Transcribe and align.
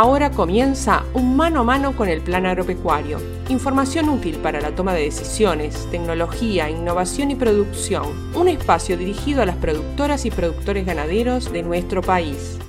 Ahora 0.00 0.30
comienza 0.30 1.02
un 1.12 1.34
mano 1.34 1.62
a 1.62 1.64
mano 1.64 1.96
con 1.96 2.08
el 2.08 2.20
plan 2.20 2.46
agropecuario. 2.46 3.18
Información 3.48 4.08
útil 4.08 4.36
para 4.36 4.60
la 4.60 4.70
toma 4.70 4.94
de 4.94 5.02
decisiones, 5.02 5.88
tecnología, 5.90 6.70
innovación 6.70 7.32
y 7.32 7.34
producción. 7.34 8.32
Un 8.32 8.46
espacio 8.46 8.96
dirigido 8.96 9.42
a 9.42 9.46
las 9.46 9.56
productoras 9.56 10.24
y 10.24 10.30
productores 10.30 10.86
ganaderos 10.86 11.52
de 11.52 11.64
nuestro 11.64 12.00
país. 12.00 12.60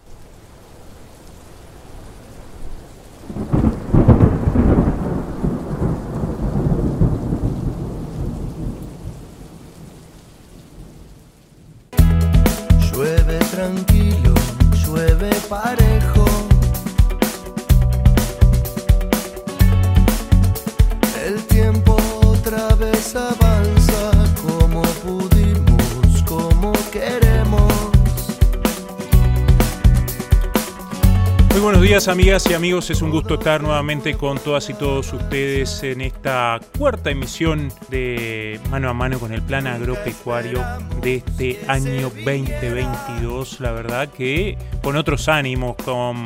Amigas 32.08 32.50
y 32.50 32.54
amigos, 32.54 32.90
es 32.92 33.02
un 33.02 33.12
gusto 33.12 33.34
estar 33.34 33.62
nuevamente 33.62 34.16
con 34.16 34.38
todas 34.38 34.70
y 34.70 34.74
todos 34.74 35.12
ustedes 35.12 35.84
en 35.84 36.02
esta 36.02 36.60
cuarta 36.78 37.10
emisión 37.12 37.74
de 37.90 38.60
Mano 38.70 38.90
a 38.90 38.94
Mano 38.94 39.20
con 39.20 39.34
el 39.34 39.42
Plan 39.42 39.68
Agropecuario 39.68 40.64
de 41.02 41.16
este 41.16 41.60
año 41.68 42.10
2022. 42.10 43.60
La 43.60 43.72
verdad 43.72 44.08
que 44.08 44.58
con 44.82 44.96
otros 44.96 45.28
ánimos, 45.28 45.76
con 45.78 46.26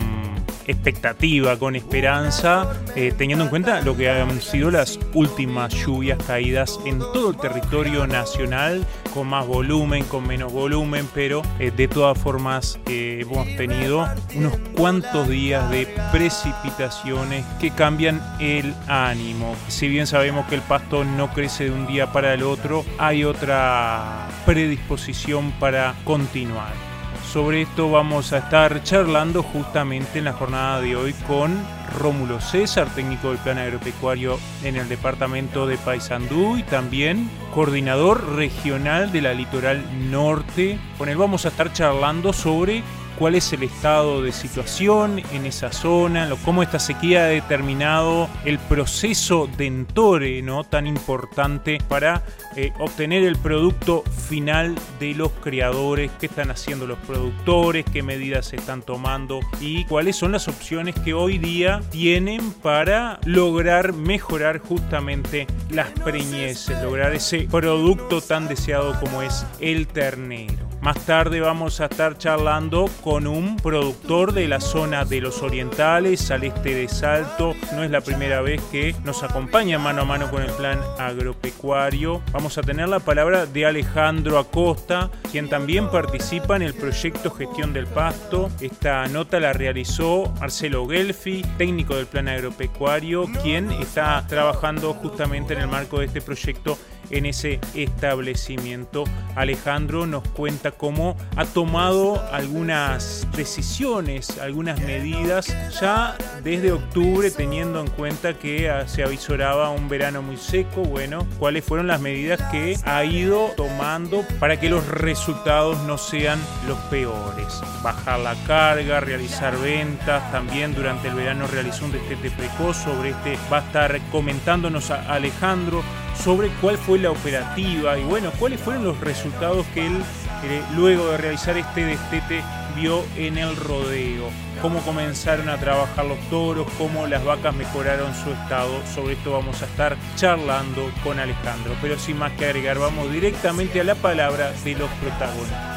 expectativa, 0.67 1.57
con 1.57 1.75
esperanza, 1.75 2.73
eh, 2.95 3.13
teniendo 3.17 3.45
en 3.45 3.49
cuenta 3.49 3.81
lo 3.81 3.95
que 3.95 4.09
han 4.09 4.41
sido 4.41 4.71
las 4.71 4.99
últimas 5.13 5.73
lluvias 5.73 6.17
caídas 6.25 6.79
en 6.85 6.99
todo 6.99 7.31
el 7.31 7.37
territorio 7.37 8.07
nacional, 8.07 8.85
con 9.13 9.27
más 9.27 9.45
volumen, 9.45 10.03
con 10.05 10.27
menos 10.27 10.51
volumen, 10.51 11.07
pero 11.13 11.41
eh, 11.59 11.71
de 11.71 11.87
todas 11.87 12.17
formas 12.17 12.79
eh, 12.87 13.19
hemos 13.21 13.45
tenido 13.55 14.07
unos 14.35 14.57
cuantos 14.75 15.27
días 15.27 15.69
de 15.69 15.87
precipitaciones 16.11 17.45
que 17.59 17.71
cambian 17.71 18.21
el 18.39 18.73
ánimo. 18.87 19.55
Si 19.67 19.87
bien 19.87 20.07
sabemos 20.07 20.47
que 20.47 20.55
el 20.55 20.61
pasto 20.61 21.03
no 21.03 21.31
crece 21.33 21.65
de 21.65 21.71
un 21.71 21.87
día 21.87 22.11
para 22.11 22.33
el 22.33 22.43
otro, 22.43 22.85
hay 22.97 23.23
otra 23.23 24.27
predisposición 24.45 25.51
para 25.59 25.95
continuar. 26.03 26.92
Sobre 27.33 27.63
esto 27.63 27.89
vamos 27.89 28.31
a 28.31 28.37
estar 28.37 28.83
charlando 28.83 29.41
justamente 29.41 30.19
en 30.19 30.25
la 30.25 30.33
jornada 30.33 30.79
de 30.81 30.95
hoy 30.95 31.13
con 31.25 31.65
Rómulo 31.97 32.39
César, 32.39 32.93
técnico 32.93 33.29
del 33.29 33.39
plan 33.39 33.57
agropecuario 33.57 34.37
en 34.63 34.75
el 34.75 34.87
departamento 34.87 35.65
de 35.65 35.79
Paysandú 35.79 36.57
y 36.57 36.61
también 36.61 37.31
coordinador 37.51 38.35
regional 38.35 39.11
de 39.11 39.21
la 39.23 39.33
Litoral 39.33 40.11
Norte. 40.11 40.77
Con 40.99 41.09
él 41.09 41.17
vamos 41.17 41.45
a 41.45 41.47
estar 41.47 41.73
charlando 41.73 42.33
sobre 42.33 42.83
cuál 43.17 43.35
es 43.35 43.53
el 43.53 43.63
estado 43.63 44.21
de 44.21 44.31
situación 44.31 45.21
en 45.31 45.45
esa 45.45 45.71
zona, 45.71 46.29
cómo 46.43 46.63
esta 46.63 46.79
sequía 46.79 47.25
ha 47.25 47.27
determinado 47.27 48.29
el 48.45 48.59
proceso 48.59 49.49
dentore 49.57 50.41
¿no? 50.41 50.63
tan 50.63 50.87
importante 50.87 51.79
para 51.87 52.23
eh, 52.55 52.71
obtener 52.79 53.23
el 53.23 53.37
producto 53.37 54.03
final 54.27 54.75
de 54.99 55.13
los 55.15 55.31
creadores, 55.43 56.11
qué 56.19 56.27
están 56.27 56.51
haciendo 56.51 56.85
los 56.85 56.99
productores, 56.99 57.85
qué 57.91 58.03
medidas 58.03 58.47
se 58.47 58.57
están 58.57 58.81
tomando 58.81 59.39
y 59.59 59.85
cuáles 59.85 60.15
son 60.15 60.31
las 60.31 60.47
opciones 60.47 60.95
que 60.95 61.13
hoy 61.13 61.37
día 61.37 61.81
tienen 61.89 62.51
para 62.53 63.19
lograr 63.25 63.93
mejorar 63.93 64.59
justamente 64.59 65.47
las 65.69 65.89
preñeces, 65.89 66.81
lograr 66.81 67.13
ese 67.13 67.47
producto 67.49 68.21
tan 68.21 68.47
deseado 68.47 68.99
como 68.99 69.21
es 69.21 69.45
el 69.59 69.87
ternero. 69.87 70.72
Más 70.83 71.05
tarde 71.05 71.39
vamos 71.39 71.79
a 71.79 71.85
estar 71.85 72.17
charlando 72.17 72.89
con 73.01 73.25
un 73.25 73.55
productor 73.55 74.33
de 74.33 74.49
la 74.49 74.59
zona 74.59 75.05
de 75.05 75.21
los 75.21 75.41
orientales, 75.41 76.29
al 76.29 76.43
este 76.43 76.75
de 76.75 76.89
Salto. 76.89 77.53
No 77.73 77.85
es 77.85 77.89
la 77.89 78.01
primera 78.01 78.41
vez 78.41 78.61
que 78.69 78.93
nos 79.05 79.23
acompaña 79.23 79.79
mano 79.79 80.01
a 80.01 80.05
mano 80.05 80.29
con 80.29 80.43
el 80.43 80.51
plan 80.51 80.81
agropecuario. 80.99 82.21
Vamos 82.33 82.57
a 82.57 82.63
tener 82.63 82.89
la 82.89 82.99
palabra 82.99 83.45
de 83.45 83.65
Alejandro 83.65 84.37
Acosta, 84.37 85.09
quien 85.31 85.47
también 85.47 85.89
participa 85.89 86.57
en 86.57 86.63
el 86.63 86.73
proyecto 86.73 87.31
Gestión 87.31 87.71
del 87.71 87.87
Pasto. 87.87 88.51
Esta 88.59 89.07
nota 89.07 89.39
la 89.39 89.53
realizó 89.53 90.33
Marcelo 90.41 90.85
Gelfi, 90.85 91.43
técnico 91.57 91.95
del 91.95 92.07
plan 92.07 92.27
agropecuario, 92.27 93.23
quien 93.41 93.71
está 93.71 94.25
trabajando 94.27 94.93
justamente 94.95 95.53
en 95.53 95.61
el 95.61 95.67
marco 95.69 95.99
de 95.99 96.07
este 96.07 96.19
proyecto 96.19 96.77
en 97.09 97.25
ese 97.25 97.59
establecimiento. 97.73 99.03
Alejandro 99.35 100.05
nos 100.05 100.27
cuenta 100.29 100.71
cómo 100.71 101.15
ha 101.35 101.45
tomado 101.45 102.23
algunas 102.31 103.27
decisiones, 103.35 104.37
algunas 104.39 104.79
medidas 104.81 105.55
ya 105.79 106.15
desde 106.43 106.71
octubre, 106.71 107.31
teniendo 107.31 107.79
en 107.79 107.87
cuenta 107.87 108.37
que 108.37 108.69
ah, 108.69 108.87
se 108.87 109.03
avisoraba 109.03 109.69
un 109.69 109.89
verano 109.89 110.21
muy 110.21 110.37
seco. 110.37 110.81
Bueno, 110.81 111.25
cuáles 111.39 111.63
fueron 111.63 111.87
las 111.87 112.01
medidas 112.01 112.41
que 112.51 112.77
ha 112.83 113.03
ido 113.03 113.51
tomando 113.55 114.25
para 114.39 114.59
que 114.59 114.69
los 114.69 114.87
resultados 114.87 115.81
no 115.83 115.97
sean 115.97 116.39
los 116.67 116.77
peores. 116.89 117.61
Bajar 117.81 118.19
la 118.19 118.35
carga, 118.45 118.99
realizar 118.99 119.57
ventas, 119.57 120.31
también 120.31 120.73
durante 120.73 121.07
el 121.07 121.15
verano 121.15 121.47
realizó 121.47 121.85
un 121.85 121.91
destete 121.91 122.31
precoz. 122.31 122.77
Sobre 122.77 123.09
este 123.09 123.37
va 123.51 123.57
a 123.57 123.61
estar 123.61 123.99
comentándonos 124.11 124.91
a 124.91 125.13
Alejandro 125.13 125.83
sobre 126.15 126.49
cuál 126.61 126.77
fue 126.77 126.99
la 126.99 127.11
operativa 127.11 127.97
y 127.97 128.03
bueno, 128.03 128.31
cuáles 128.39 128.59
fueron 128.59 128.83
los 128.83 128.99
resultados 128.99 129.65
que 129.73 129.87
él 129.87 129.97
eh, 130.45 130.61
luego 130.75 131.09
de 131.09 131.17
realizar 131.17 131.57
este 131.57 131.85
destete 131.85 132.43
vio 132.75 133.03
en 133.15 133.37
el 133.37 133.55
rodeo, 133.55 134.29
cómo 134.61 134.79
comenzaron 134.81 135.47
a 135.47 135.57
trabajar 135.57 136.05
los 136.05 136.19
toros, 136.29 136.67
cómo 136.77 137.07
las 137.07 137.23
vacas 137.23 137.55
mejoraron 137.55 138.13
su 138.13 138.31
estado. 138.31 138.71
Sobre 138.93 139.13
esto 139.13 139.31
vamos 139.31 139.61
a 139.61 139.65
estar 139.65 139.95
charlando 140.15 140.91
con 141.03 141.19
Alejandro, 141.19 141.75
pero 141.81 141.97
sin 141.97 142.17
más 142.17 142.31
que 142.33 142.45
agregar, 142.45 142.79
vamos 142.79 143.11
directamente 143.11 143.79
a 143.79 143.83
la 143.83 143.95
palabra 143.95 144.51
de 144.63 144.75
los 144.75 144.89
protagonistas. 144.91 145.72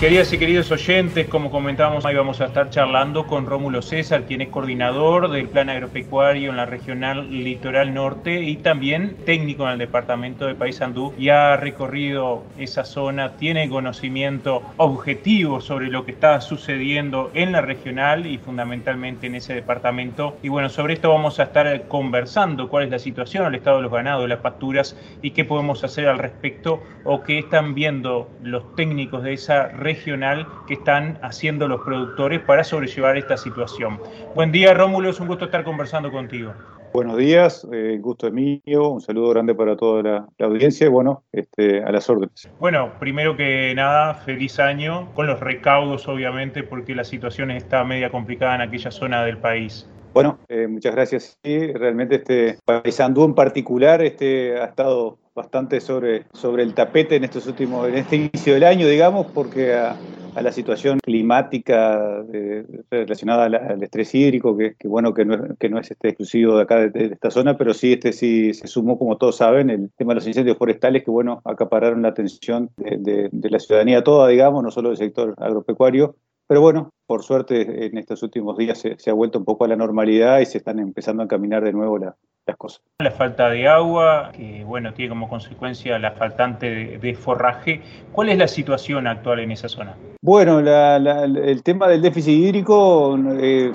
Queridas 0.00 0.30
y 0.30 0.36
queridos 0.36 0.70
oyentes, 0.70 1.26
como 1.26 1.50
comentábamos, 1.50 2.04
ahí 2.04 2.14
vamos 2.14 2.42
a 2.42 2.44
estar 2.44 2.68
charlando 2.68 3.26
con 3.26 3.46
Rómulo 3.46 3.80
César, 3.80 4.24
quien 4.26 4.42
es 4.42 4.50
coordinador 4.50 5.30
del 5.30 5.48
plan 5.48 5.70
agropecuario 5.70 6.50
en 6.50 6.58
la 6.58 6.66
regional 6.66 7.30
Litoral 7.30 7.94
Norte 7.94 8.42
y 8.42 8.56
también 8.56 9.16
técnico 9.24 9.64
en 9.64 9.70
el 9.70 9.78
departamento 9.78 10.46
de 10.46 10.54
Paysandú 10.54 11.14
y 11.16 11.30
ha 11.30 11.56
recorrido 11.56 12.44
esa 12.58 12.84
zona, 12.84 13.38
tiene 13.38 13.70
conocimiento 13.70 14.62
objetivo 14.76 15.62
sobre 15.62 15.88
lo 15.88 16.04
que 16.04 16.12
está 16.12 16.42
sucediendo 16.42 17.30
en 17.32 17.52
la 17.52 17.62
regional 17.62 18.26
y 18.26 18.36
fundamentalmente 18.36 19.28
en 19.28 19.36
ese 19.36 19.54
departamento. 19.54 20.36
Y 20.42 20.50
bueno, 20.50 20.68
sobre 20.68 20.92
esto 20.92 21.08
vamos 21.08 21.40
a 21.40 21.44
estar 21.44 21.88
conversando, 21.88 22.68
cuál 22.68 22.84
es 22.84 22.90
la 22.90 22.98
situación, 22.98 23.46
el 23.46 23.54
estado 23.54 23.78
de 23.78 23.84
los 23.84 23.92
ganados, 23.92 24.28
las 24.28 24.40
pasturas 24.40 24.94
y 25.22 25.30
qué 25.30 25.46
podemos 25.46 25.82
hacer 25.84 26.06
al 26.06 26.18
respecto 26.18 26.82
o 27.04 27.22
qué 27.22 27.38
están 27.38 27.74
viendo 27.74 28.28
los 28.42 28.76
técnicos 28.76 29.22
de 29.22 29.32
esa 29.32 29.68
regional 29.86 30.46
que 30.66 30.74
están 30.74 31.18
haciendo 31.22 31.68
los 31.68 31.80
productores 31.82 32.40
para 32.40 32.64
sobrellevar 32.64 33.16
esta 33.16 33.36
situación. 33.36 34.00
Buen 34.34 34.50
día, 34.50 34.74
Rómulo, 34.74 35.10
es 35.10 35.20
un 35.20 35.28
gusto 35.28 35.44
estar 35.44 35.62
conversando 35.62 36.10
contigo. 36.10 36.52
Buenos 36.92 37.18
días, 37.18 37.66
eh, 37.72 37.98
gusto 38.00 38.26
es 38.26 38.32
mío, 38.32 38.88
un 38.88 39.00
saludo 39.00 39.30
grande 39.30 39.54
para 39.54 39.76
toda 39.76 40.02
la, 40.02 40.26
la 40.38 40.46
audiencia 40.46 40.86
y 40.86 40.90
bueno, 40.90 41.24
este, 41.30 41.84
a 41.84 41.92
las 41.92 42.08
órdenes. 42.08 42.50
Bueno, 42.58 42.92
primero 42.98 43.36
que 43.36 43.74
nada, 43.76 44.14
feliz 44.14 44.58
año, 44.58 45.12
con 45.14 45.26
los 45.26 45.38
recaudos 45.40 46.08
obviamente, 46.08 46.62
porque 46.62 46.94
la 46.94 47.04
situación 47.04 47.50
está 47.50 47.84
media 47.84 48.10
complicada 48.10 48.54
en 48.54 48.62
aquella 48.62 48.90
zona 48.90 49.24
del 49.24 49.38
país. 49.38 49.88
Bueno, 50.14 50.38
eh, 50.48 50.66
muchas 50.66 50.94
gracias. 50.94 51.38
Sí, 51.44 51.72
realmente 51.74 52.14
este 52.14 52.58
Paysandú 52.64 53.26
en 53.26 53.34
particular 53.34 54.00
este, 54.00 54.58
ha 54.58 54.64
estado 54.64 55.18
bastante 55.36 55.80
sobre, 55.80 56.26
sobre 56.32 56.62
el 56.64 56.74
tapete 56.74 57.16
en 57.16 57.24
estos 57.24 57.46
últimos, 57.46 57.88
en 57.88 57.96
este 57.96 58.16
inicio 58.16 58.54
del 58.54 58.64
año, 58.64 58.88
digamos, 58.88 59.28
porque 59.34 59.74
a, 59.74 60.00
a 60.34 60.42
la 60.42 60.50
situación 60.52 60.98
climática 61.02 62.22
de- 62.24 62.66
relacionada 62.90 63.48
la- 63.48 63.58
al 63.58 63.82
estrés 63.82 64.14
hídrico, 64.14 64.56
que, 64.56 64.74
que 64.76 64.88
bueno, 64.88 65.14
que 65.14 65.24
no, 65.26 65.34
es- 65.34 65.58
que 65.58 65.68
no 65.68 65.78
es 65.78 65.90
este 65.90 66.08
exclusivo 66.08 66.56
de 66.56 66.62
acá 66.62 66.76
de, 66.78 66.90
de 66.90 67.04
esta 67.14 67.30
zona, 67.30 67.56
pero 67.56 67.74
sí 67.74 67.92
este 67.92 68.12
sí 68.12 68.54
se 68.54 68.66
sumó, 68.66 68.98
como 68.98 69.18
todos 69.18 69.36
saben, 69.36 69.70
el 69.70 69.90
tema 69.96 70.12
de 70.12 70.16
los 70.16 70.26
incendios 70.26 70.56
forestales 70.58 71.04
que 71.04 71.10
bueno, 71.10 71.42
acapararon 71.44 72.02
la 72.02 72.08
atención 72.08 72.70
de, 72.78 72.96
de- 72.98 73.28
de 73.32 73.50
la 73.50 73.58
ciudadanía 73.58 74.02
toda, 74.04 74.28
digamos, 74.28 74.62
no 74.62 74.70
solo 74.70 74.88
del 74.90 74.98
sector 74.98 75.34
agropecuario, 75.38 76.16
pero 76.48 76.60
bueno, 76.60 76.90
por 77.06 77.22
suerte 77.24 77.86
en 77.86 77.98
estos 77.98 78.22
últimos 78.22 78.56
días 78.56 78.78
se, 78.78 79.10
ha 79.10 79.14
vuelto 79.14 79.38
un 79.38 79.44
poco 79.44 79.64
a 79.64 79.68
la 79.68 79.76
normalidad 79.76 80.40
y 80.40 80.46
se 80.46 80.58
están 80.58 80.78
empezando 80.78 81.22
a 81.22 81.28
caminar 81.28 81.64
de 81.64 81.72
nuevo 81.72 81.98
las 82.46 82.56
cosas. 82.56 82.82
La 83.00 83.10
falta 83.10 83.50
de 83.50 83.68
agua, 83.68 84.30
que 84.32 84.64
bueno, 84.64 84.94
tiene 84.94 85.08
como 85.10 85.28
consecuencia 85.28 85.98
la 85.98 86.12
faltante 86.12 86.98
de, 86.98 87.14
forraje. 87.14 87.82
¿Cuál 88.12 88.28
es 88.28 88.38
la 88.38 88.48
situación 88.48 89.06
actual 89.06 89.40
en 89.40 89.52
esa 89.52 89.68
zona? 89.68 89.96
Bueno, 90.22 90.60
el 90.60 91.62
tema 91.62 91.88
del 91.88 92.02
déficit 92.02 92.34
hídrico 92.34 93.18
eh, 93.40 93.72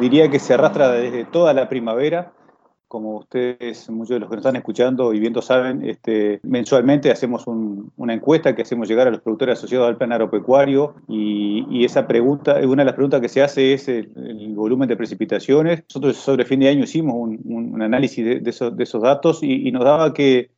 diría 0.00 0.28
que 0.28 0.38
se 0.38 0.54
arrastra 0.54 0.90
desde 0.90 1.24
toda 1.24 1.52
la 1.52 1.68
primavera 1.68 2.32
como 2.92 3.16
ustedes, 3.16 3.88
muchos 3.88 4.16
de 4.16 4.20
los 4.20 4.28
que 4.28 4.36
nos 4.36 4.44
están 4.44 4.56
escuchando 4.56 5.14
y 5.14 5.18
viendo 5.18 5.40
saben, 5.40 5.82
este, 5.88 6.40
mensualmente 6.42 7.10
hacemos 7.10 7.46
una 7.46 8.12
encuesta 8.12 8.54
que 8.54 8.60
hacemos 8.60 8.86
llegar 8.86 9.08
a 9.08 9.10
los 9.10 9.22
productores 9.22 9.56
asociados 9.56 9.88
al 9.88 9.96
plan 9.96 10.12
agropecuario 10.12 10.96
y, 11.08 11.86
esa 11.86 12.06
pregunta, 12.06 12.60
una 12.66 12.82
de 12.82 12.84
las 12.84 12.94
preguntas 12.94 13.22
que 13.22 13.30
se 13.30 13.42
hace 13.42 13.72
es 13.72 13.88
el, 13.88 14.10
volumen 14.54 14.90
de 14.90 14.96
precipitaciones. 14.98 15.84
Nosotros 15.88 16.18
sobre 16.18 16.44
fin 16.44 16.60
de 16.60 16.68
año 16.68 16.84
hicimos 16.84 17.14
un, 17.16 17.80
análisis 17.80 18.44
de, 18.44 18.50
esos, 18.50 19.02
datos 19.02 19.42
y, 19.42 19.66
y 19.66 19.72
nos 19.72 19.84
daba 19.84 20.12
que 20.12 20.50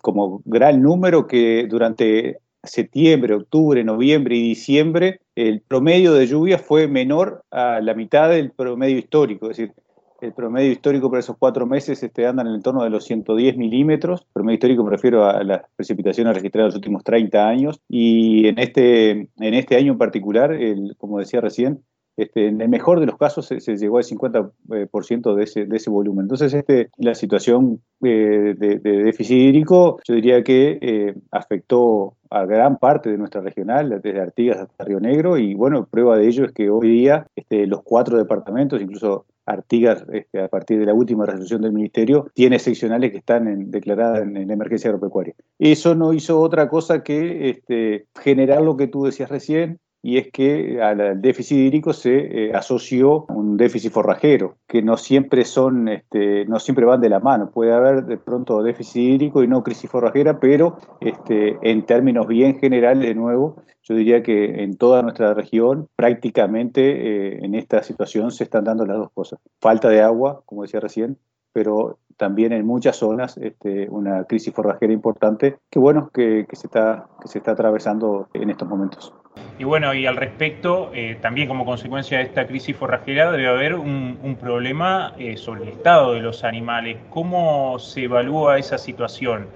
como 0.00 0.40
gran 0.46 0.80
número 0.80 1.26
que 1.26 1.66
durante 1.68 2.38
septiembre, 2.64 3.34
octubre, 3.34 3.84
noviembre 3.84 4.36
y 4.36 4.42
diciembre, 4.42 5.20
el 5.34 5.60
promedio 5.60 6.14
de 6.14 6.26
lluvia 6.26 6.58
fue 6.58 6.88
menor 6.88 7.44
a 7.50 7.80
la 7.80 7.94
mitad 7.94 8.30
del 8.30 8.50
promedio 8.52 8.98
histórico. 8.98 9.50
Es 9.50 9.56
decir, 9.56 9.74
el 10.22 10.32
promedio 10.32 10.70
histórico 10.70 11.10
para 11.10 11.20
esos 11.20 11.36
cuatro 11.36 11.66
meses 11.66 12.02
este, 12.02 12.26
anda 12.26 12.42
en 12.42 12.48
el 12.48 12.54
entorno 12.54 12.84
de 12.84 12.90
los 12.90 13.04
110 13.04 13.56
milímetros. 13.56 14.24
Promedio 14.32 14.54
histórico 14.54 14.84
me 14.84 14.90
refiero 14.90 15.26
a 15.26 15.42
las 15.42 15.62
precipitaciones 15.74 16.34
registradas 16.34 16.66
en 16.66 16.68
los 16.68 16.76
últimos 16.76 17.04
30 17.04 17.48
años. 17.48 17.80
Y 17.88 18.46
en 18.46 18.58
este, 18.58 19.10
en 19.10 19.54
este 19.54 19.76
año 19.76 19.92
en 19.92 19.98
particular, 19.98 20.56
como 20.98 21.18
decía 21.18 21.40
recién, 21.40 21.82
este, 22.16 22.48
en 22.48 22.60
el 22.60 22.68
mejor 22.68 23.00
de 23.00 23.06
los 23.06 23.16
casos 23.16 23.46
se, 23.46 23.76
llegó 23.76 23.96
al 23.98 24.04
50% 24.04 25.34
de 25.34 25.44
ese, 25.44 25.64
de 25.64 25.76
ese 25.76 25.90
volumen. 25.90 26.24
Entonces, 26.24 26.52
este, 26.52 26.90
la 26.98 27.14
situación 27.14 27.80
eh, 28.02 28.54
de, 28.56 28.78
déficit 28.78 29.38
hídrico, 29.38 29.98
yo 30.06 30.14
diría 30.14 30.44
que 30.44 30.78
eh, 30.80 31.14
afectó 31.30 32.16
a 32.30 32.44
gran 32.44 32.76
parte 32.78 33.10
de 33.10 33.18
nuestra 33.18 33.40
regional, 33.40 34.00
desde 34.02 34.20
Artigas 34.20 34.58
hasta 34.58 34.84
Río 34.84 35.00
Negro, 35.00 35.38
y 35.38 35.54
bueno, 35.54 35.86
prueba 35.90 36.18
de 36.18 36.28
ello 36.28 36.44
es 36.44 36.52
que 36.52 36.70
hoy 36.70 36.88
día 36.88 37.26
este, 37.34 37.66
los 37.66 37.82
cuatro 37.82 38.18
departamentos, 38.18 38.80
incluso 38.80 39.24
Artigas, 39.44 40.04
este, 40.12 40.40
a 40.40 40.48
partir 40.48 40.78
de 40.78 40.86
la 40.86 40.94
última 40.94 41.26
resolución 41.26 41.62
del 41.62 41.72
Ministerio, 41.72 42.30
tiene 42.34 42.58
seccionales 42.58 43.10
que 43.10 43.18
están 43.18 43.70
declaradas 43.70 44.22
en, 44.22 44.50
emergencia 44.50 44.90
agropecuaria. 44.90 45.34
Eso 45.58 45.94
no 45.94 46.12
hizo 46.12 46.40
otra 46.40 46.68
cosa 46.68 47.02
que 47.02 47.50
este, 47.50 48.06
generar 48.20 48.62
lo 48.62 48.76
que 48.76 48.86
tú 48.86 49.04
decías 49.04 49.30
recién, 49.30 49.80
y 50.04 50.18
es 50.18 50.32
que 50.32 50.82
al 50.82 51.22
déficit 51.22 51.58
hídrico 51.58 51.92
se 51.92 52.16
eh, 52.48 52.52
asoció 52.52 53.24
un 53.28 53.56
déficit 53.56 53.92
forrajero, 53.92 54.56
que 54.66 54.82
no 54.82 54.96
siempre 54.96 55.44
son, 55.44 55.88
este, 55.88 56.44
no 56.46 56.58
siempre 56.58 56.84
van 56.84 57.00
de 57.00 57.08
la 57.08 57.20
mano. 57.20 57.50
Puede 57.50 57.72
haber 57.72 58.04
de 58.04 58.18
pronto 58.18 58.64
déficit 58.64 58.96
hídrico 59.02 59.44
y 59.44 59.48
no 59.48 59.62
crisis 59.62 59.88
forrajera, 59.88 60.40
pero 60.40 60.76
este, 61.00 61.56
en 61.62 61.86
términos 61.86 62.26
bien 62.26 62.58
generales, 62.58 63.06
de 63.06 63.14
nuevo, 63.14 63.62
yo 63.82 63.94
diría 63.94 64.24
que 64.24 64.64
en 64.64 64.76
toda 64.76 65.02
nuestra 65.02 65.34
región 65.34 65.88
prácticamente 65.94 66.80
eh, 66.82 67.38
en 67.44 67.54
esta 67.54 67.84
situación 67.84 68.32
se 68.32 68.44
están 68.44 68.64
dando 68.64 68.84
las 68.84 68.96
dos 68.96 69.10
cosas. 69.14 69.38
Falta 69.60 69.88
de 69.88 70.02
agua, 70.02 70.42
como 70.46 70.62
decía 70.62 70.80
recién, 70.80 71.16
pero 71.52 71.98
también 72.16 72.52
en 72.52 72.66
muchas 72.66 72.96
zonas 72.96 73.36
este, 73.38 73.88
una 73.90 74.24
crisis 74.24 74.54
forrajera 74.54 74.92
importante 74.92 75.56
que 75.70 75.78
bueno 75.78 76.10
que, 76.12 76.46
se 76.52 76.66
está, 76.66 77.06
que 77.20 77.28
se 77.28 77.38
está 77.38 77.52
atravesando 77.52 78.28
en 78.34 78.50
estos 78.50 78.68
momentos. 78.68 79.14
Y 79.58 79.64
bueno, 79.64 79.94
y 79.94 80.06
al 80.06 80.16
respecto, 80.16 80.90
eh, 80.94 81.16
también 81.20 81.48
como 81.48 81.64
consecuencia 81.64 82.18
de 82.18 82.24
esta 82.24 82.46
crisis 82.46 82.76
forrajera 82.76 83.32
debe 83.32 83.48
haber 83.48 83.74
un, 83.74 84.36
problema 84.40 85.14
eh, 85.18 85.36
sobre 85.36 85.62
el 85.62 85.68
estado 85.68 86.14
de 86.14 86.20
los 86.20 86.42
animales. 86.42 86.98
¿Cómo 87.10 87.78
se 87.78 88.04
evalúa 88.04 88.58
esa 88.58 88.78
situación? 88.78 89.46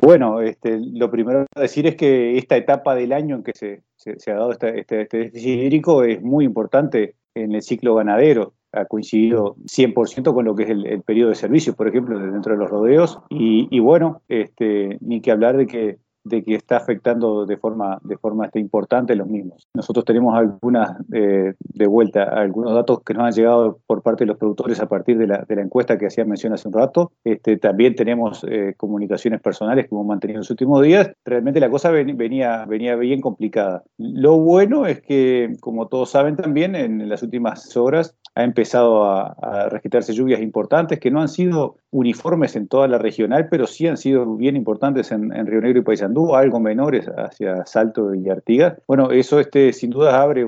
Bueno, 0.00 0.40
este, 0.40 0.78
lo 0.92 1.10
primero 1.10 1.46
a 1.54 1.60
decir 1.60 1.86
es 1.86 1.96
que 1.96 2.36
esta 2.36 2.56
etapa 2.56 2.94
del 2.94 3.12
año 3.12 3.36
en 3.36 3.42
que 3.42 3.52
se, 3.54 3.82
se, 3.96 4.30
ha 4.30 4.34
dado 4.34 4.52
este, 4.52 4.80
este, 4.80 5.02
este, 5.02 5.18
déficit 5.18 5.60
hídrico 5.60 6.02
es 6.04 6.20
muy 6.20 6.44
importante 6.44 7.14
en 7.34 7.54
el 7.54 7.62
ciclo 7.62 7.94
ganadero. 7.94 8.52
Ha 8.74 8.86
coincidido 8.86 9.56
100% 9.66 10.34
con 10.34 10.44
lo 10.44 10.54
que 10.54 10.64
es 10.64 10.70
el, 10.70 11.02
periodo 11.02 11.30
de 11.30 11.36
servicio, 11.36 11.74
por 11.74 11.88
ejemplo, 11.88 12.18
dentro 12.18 12.52
de 12.52 12.58
los 12.58 12.70
rodeos. 12.70 13.18
Y, 13.30 13.68
y 13.70 13.80
bueno, 13.80 14.22
este, 14.28 14.98
ni 15.00 15.20
que 15.20 15.30
hablar 15.30 15.56
de 15.56 15.66
que 15.66 15.98
de 16.24 16.42
que 16.42 16.54
está 16.54 16.78
afectando 16.78 17.46
de 17.46 17.56
forma, 17.56 17.98
de 18.02 18.16
forma 18.16 18.46
este, 18.46 18.58
importante 18.58 19.14
los 19.14 19.28
mismos. 19.28 19.68
Nosotros 19.74 20.04
tenemos 20.04 20.34
algunas, 20.34 20.98
eh, 21.12 21.54
de 21.58 21.86
vuelta, 21.86 22.24
algunos 22.24 22.74
datos 22.74 23.02
que 23.02 23.14
nos 23.14 23.24
han 23.24 23.32
llegado 23.32 23.78
por 23.86 24.02
parte 24.02 24.24
de 24.24 24.28
los 24.28 24.38
productores 24.38 24.80
a 24.80 24.88
partir 24.88 25.18
de 25.18 25.26
la, 25.26 25.44
de 25.46 25.56
la 25.56 25.62
encuesta 25.62 25.98
que 25.98 26.06
hacía 26.06 26.24
mención 26.24 26.52
hace 26.52 26.68
un 26.68 26.74
rato. 26.74 27.12
Este, 27.24 27.58
también 27.58 27.94
tenemos 27.94 28.44
eh, 28.48 28.74
comunicaciones 28.76 29.40
personales 29.40 29.86
que 29.86 29.94
hemos 29.94 30.06
mantenido 30.06 30.38
en 30.38 30.40
los 30.40 30.50
últimos 30.50 30.82
días. 30.82 31.10
Realmente 31.24 31.60
la 31.60 31.70
cosa 31.70 31.90
venía, 31.90 32.64
venía 32.66 32.96
bien 32.96 33.20
complicada. 33.20 33.82
Lo 33.98 34.38
bueno 34.38 34.86
es 34.86 35.00
que, 35.02 35.52
como 35.60 35.88
todos 35.88 36.10
saben 36.10 36.36
también, 36.36 36.74
en 36.74 37.08
las 37.08 37.22
últimas 37.22 37.76
horas 37.76 38.16
ha 38.34 38.42
empezado 38.42 39.04
a, 39.04 39.36
a 39.40 39.68
registrarse 39.68 40.12
lluvias 40.12 40.40
importantes 40.40 40.98
que 40.98 41.10
no 41.10 41.20
han 41.20 41.28
sido 41.28 41.76
uniformes 41.94 42.56
en 42.56 42.66
toda 42.66 42.88
la 42.88 42.98
regional, 42.98 43.46
pero 43.48 43.68
sí 43.68 43.86
han 43.86 43.96
sido 43.96 44.34
bien 44.34 44.56
importantes 44.56 45.12
en, 45.12 45.30
Río 45.46 45.60
Negro 45.60 45.78
y 45.78 45.84
Paysandú, 46.14 46.34
algo 46.34 46.60
menores 46.60 47.06
hacia 47.06 47.66
Salto 47.66 48.14
y 48.14 48.28
Artigas. 48.28 48.78
Bueno, 48.86 49.10
eso 49.10 49.40
este, 49.40 49.72
sin 49.72 49.90
duda 49.90 50.20
abre 50.20 50.46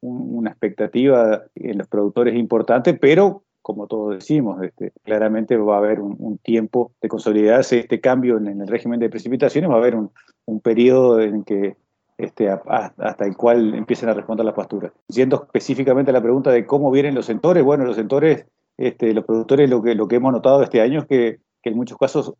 una 0.00 0.50
expectativa 0.50 1.44
en 1.54 1.78
los 1.78 1.88
productores 1.88 2.34
importante, 2.34 2.94
pero 2.94 3.42
como 3.62 3.88
todos 3.88 4.14
decimos, 4.14 4.62
este, 4.62 4.92
claramente 5.02 5.56
va 5.56 5.74
a 5.74 5.78
haber 5.78 6.00
un, 6.00 6.38
tiempo 6.38 6.92
de 7.02 7.08
consolidarse 7.08 7.80
este 7.80 8.00
cambio 8.00 8.36
en, 8.36 8.60
el 8.60 8.68
régimen 8.68 9.00
de 9.00 9.10
precipitaciones, 9.10 9.68
va 9.68 9.74
a 9.74 9.78
haber 9.78 9.96
un, 9.96 10.60
periodo 10.60 11.20
en 11.20 11.42
que 11.42 11.76
este, 12.16 12.48
hasta 12.48 13.26
el 13.26 13.36
cual 13.36 13.74
empiecen 13.74 14.08
a 14.08 14.14
responder 14.14 14.46
las 14.46 14.54
pasturas. 14.54 14.92
Siendo 15.08 15.42
específicamente 15.42 16.12
la 16.12 16.22
pregunta 16.22 16.52
de 16.52 16.64
cómo 16.64 16.92
vienen 16.92 17.16
los 17.16 17.26
sectores, 17.26 17.64
bueno, 17.64 17.84
los 17.84 17.96
sectores 17.96 18.46
este, 18.78 19.12
los 19.14 19.24
productores 19.24 19.68
lo 19.68 19.82
que, 19.82 19.94
lo 19.94 20.06
que 20.06 20.16
hemos 20.16 20.32
notado 20.32 20.62
este 20.62 20.80
año 20.80 21.00
es 21.00 21.06
que, 21.06 21.38
en 21.64 21.74
muchos 21.74 21.98
casos 21.98 22.34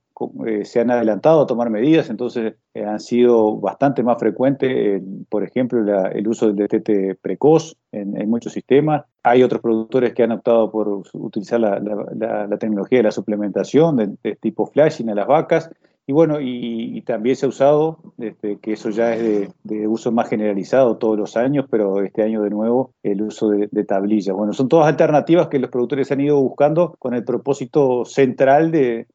eh, 0.46 0.64
se 0.64 0.80
han 0.80 0.90
adelantado 0.90 1.42
a 1.42 1.46
tomar 1.46 1.68
medidas, 1.68 2.08
entonces 2.08 2.54
eh, 2.72 2.84
han 2.84 3.00
sido 3.00 3.56
bastante 3.56 4.02
más 4.02 4.18
frecuentes, 4.18 5.02
por 5.28 5.44
ejemplo, 5.44 5.80
el 6.08 6.28
uso 6.28 6.50
del 6.50 6.56
DTT 6.56 7.20
precoz 7.20 7.76
en, 7.92 8.28
muchos 8.28 8.52
sistemas. 8.52 9.04
Hay 9.22 9.42
otros 9.42 9.60
productores 9.60 10.14
que 10.14 10.22
han 10.22 10.32
optado 10.32 10.70
por 10.70 11.02
utilizar 11.12 11.60
la, 11.60 12.58
tecnología 12.58 13.00
de 13.00 13.04
la 13.04 13.10
suplementación 13.10 14.16
de, 14.22 14.36
tipo 14.36 14.66
flashing 14.66 15.10
a 15.10 15.14
las 15.14 15.26
vacas. 15.26 15.70
Y 16.08 16.12
bueno, 16.12 16.38
y, 16.40 17.02
también 17.02 17.34
se 17.34 17.46
ha 17.46 17.48
usado, 17.48 17.98
este, 18.18 18.58
que 18.58 18.74
eso 18.74 18.90
ya 18.90 19.14
es 19.14 19.50
de, 19.64 19.88
uso 19.88 20.12
más 20.12 20.28
generalizado 20.28 20.98
todos 20.98 21.18
los 21.18 21.36
años, 21.36 21.66
pero 21.68 22.00
este 22.00 22.22
año 22.22 22.42
de 22.42 22.50
nuevo 22.50 22.92
el 23.02 23.22
uso 23.22 23.50
de, 23.50 23.84
tablillas. 23.84 24.34
Bueno, 24.34 24.52
son 24.52 24.68
todas 24.68 24.86
alternativas 24.86 25.48
que 25.48 25.58
los 25.58 25.70
productores 25.70 26.10
han 26.12 26.20
ido 26.20 26.40
buscando 26.40 26.94
con 27.00 27.14
el 27.14 27.24
propósito 27.24 28.04
central 28.04 28.70
de, 28.70 29.08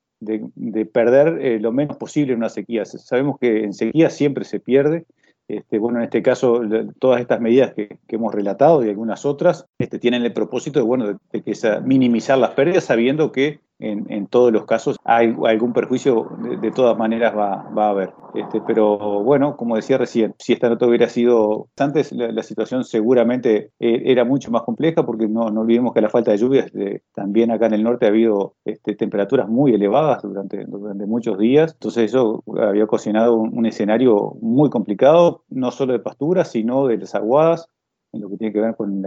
perder 0.92 1.40
eh, 1.42 1.60
lo 1.60 1.72
menos 1.72 1.98
posible 1.98 2.34
en 2.34 2.40
una 2.40 2.50
sequía. 2.50 2.86
Sabemos 2.86 3.38
que 3.40 3.64
en 3.64 3.74
sequía 3.74 4.10
siempre 4.10 4.46
se 4.46 4.60
pierde. 4.60 5.06
Este, 5.48 5.80
bueno, 5.80 6.00
en 6.00 6.06
este 6.06 6.22
caso, 6.22 6.62
todas 7.00 7.20
estas 7.20 7.42
medidas 7.42 7.74
que, 7.74 7.98
hemos 8.08 8.34
relatado 8.34 8.86
y 8.86 8.90
algunas 8.90 9.26
otras 9.26 9.66
este, 9.80 10.00
tienen 10.00 10.24
el 10.24 10.32
propósito 10.32 10.80
de, 10.80 10.86
bueno, 10.86 11.20
de, 11.32 11.42
que 11.42 11.54
minimizar 11.84 12.38
las 12.38 12.52
pérdidas, 12.52 12.86
sabiendo 12.86 13.32
que 13.32 13.60
en, 13.82 14.28
todos 14.28 14.52
los 14.52 14.66
casos 14.66 14.98
hay 15.04 15.36
algún 15.46 15.74
perjuicio 15.74 16.30
de, 16.62 16.72
todas 16.72 16.98
maneras 16.98 17.36
va, 17.36 17.66
a 17.76 17.90
haber. 17.90 18.14
Este, 18.34 18.62
pero 18.62 19.24
bueno, 19.24 19.58
como 19.58 19.76
decía 19.76 19.98
recién, 19.98 20.36
si 20.38 20.54
esta 20.54 20.70
nota 20.70 20.86
hubiera 20.86 21.10
sido 21.10 21.68
antes, 21.78 22.12
la, 22.12 22.44
situación 22.44 22.84
seguramente 22.84 23.72
eh, 23.80 24.04
era 24.06 24.24
mucho 24.24 24.52
más 24.52 24.64
compleja 24.64 25.06
porque 25.06 25.28
no, 25.28 25.50
no, 25.50 25.62
olvidemos 25.62 25.94
que 25.94 26.02
la 26.02 26.10
falta 26.10 26.32
de 26.32 26.38
lluvias, 26.38 26.72
también 27.14 27.52
acá 27.52 27.66
en 27.66 27.74
el 27.74 27.84
norte 27.84 28.06
ha 28.06 28.10
habido 28.10 28.56
este, 28.66 28.96
temperaturas 28.96 29.50
muy 29.50 29.74
elevadas 29.74 30.22
durante, 30.22 30.66
durante 30.66 31.06
muchos 31.06 31.38
días, 31.38 31.74
entonces 31.74 32.06
eso 32.06 32.44
había 32.60 32.86
cocinado 32.88 33.36
un, 33.36 33.66
escenario 33.66 34.36
muy 34.42 34.70
complicado, 34.70 35.44
no 35.50 35.72
solo 35.72 35.94
de 35.94 36.00
pasturas, 36.00 36.52
sino 36.52 36.88
de 36.88 36.98
las 36.98 37.16
aguadas, 37.16 37.68
en 38.12 38.22
lo 38.22 38.30
que 38.30 38.38
tiene 38.38 38.54
que 38.54 38.62
ver 38.62 38.76
con 38.76 39.04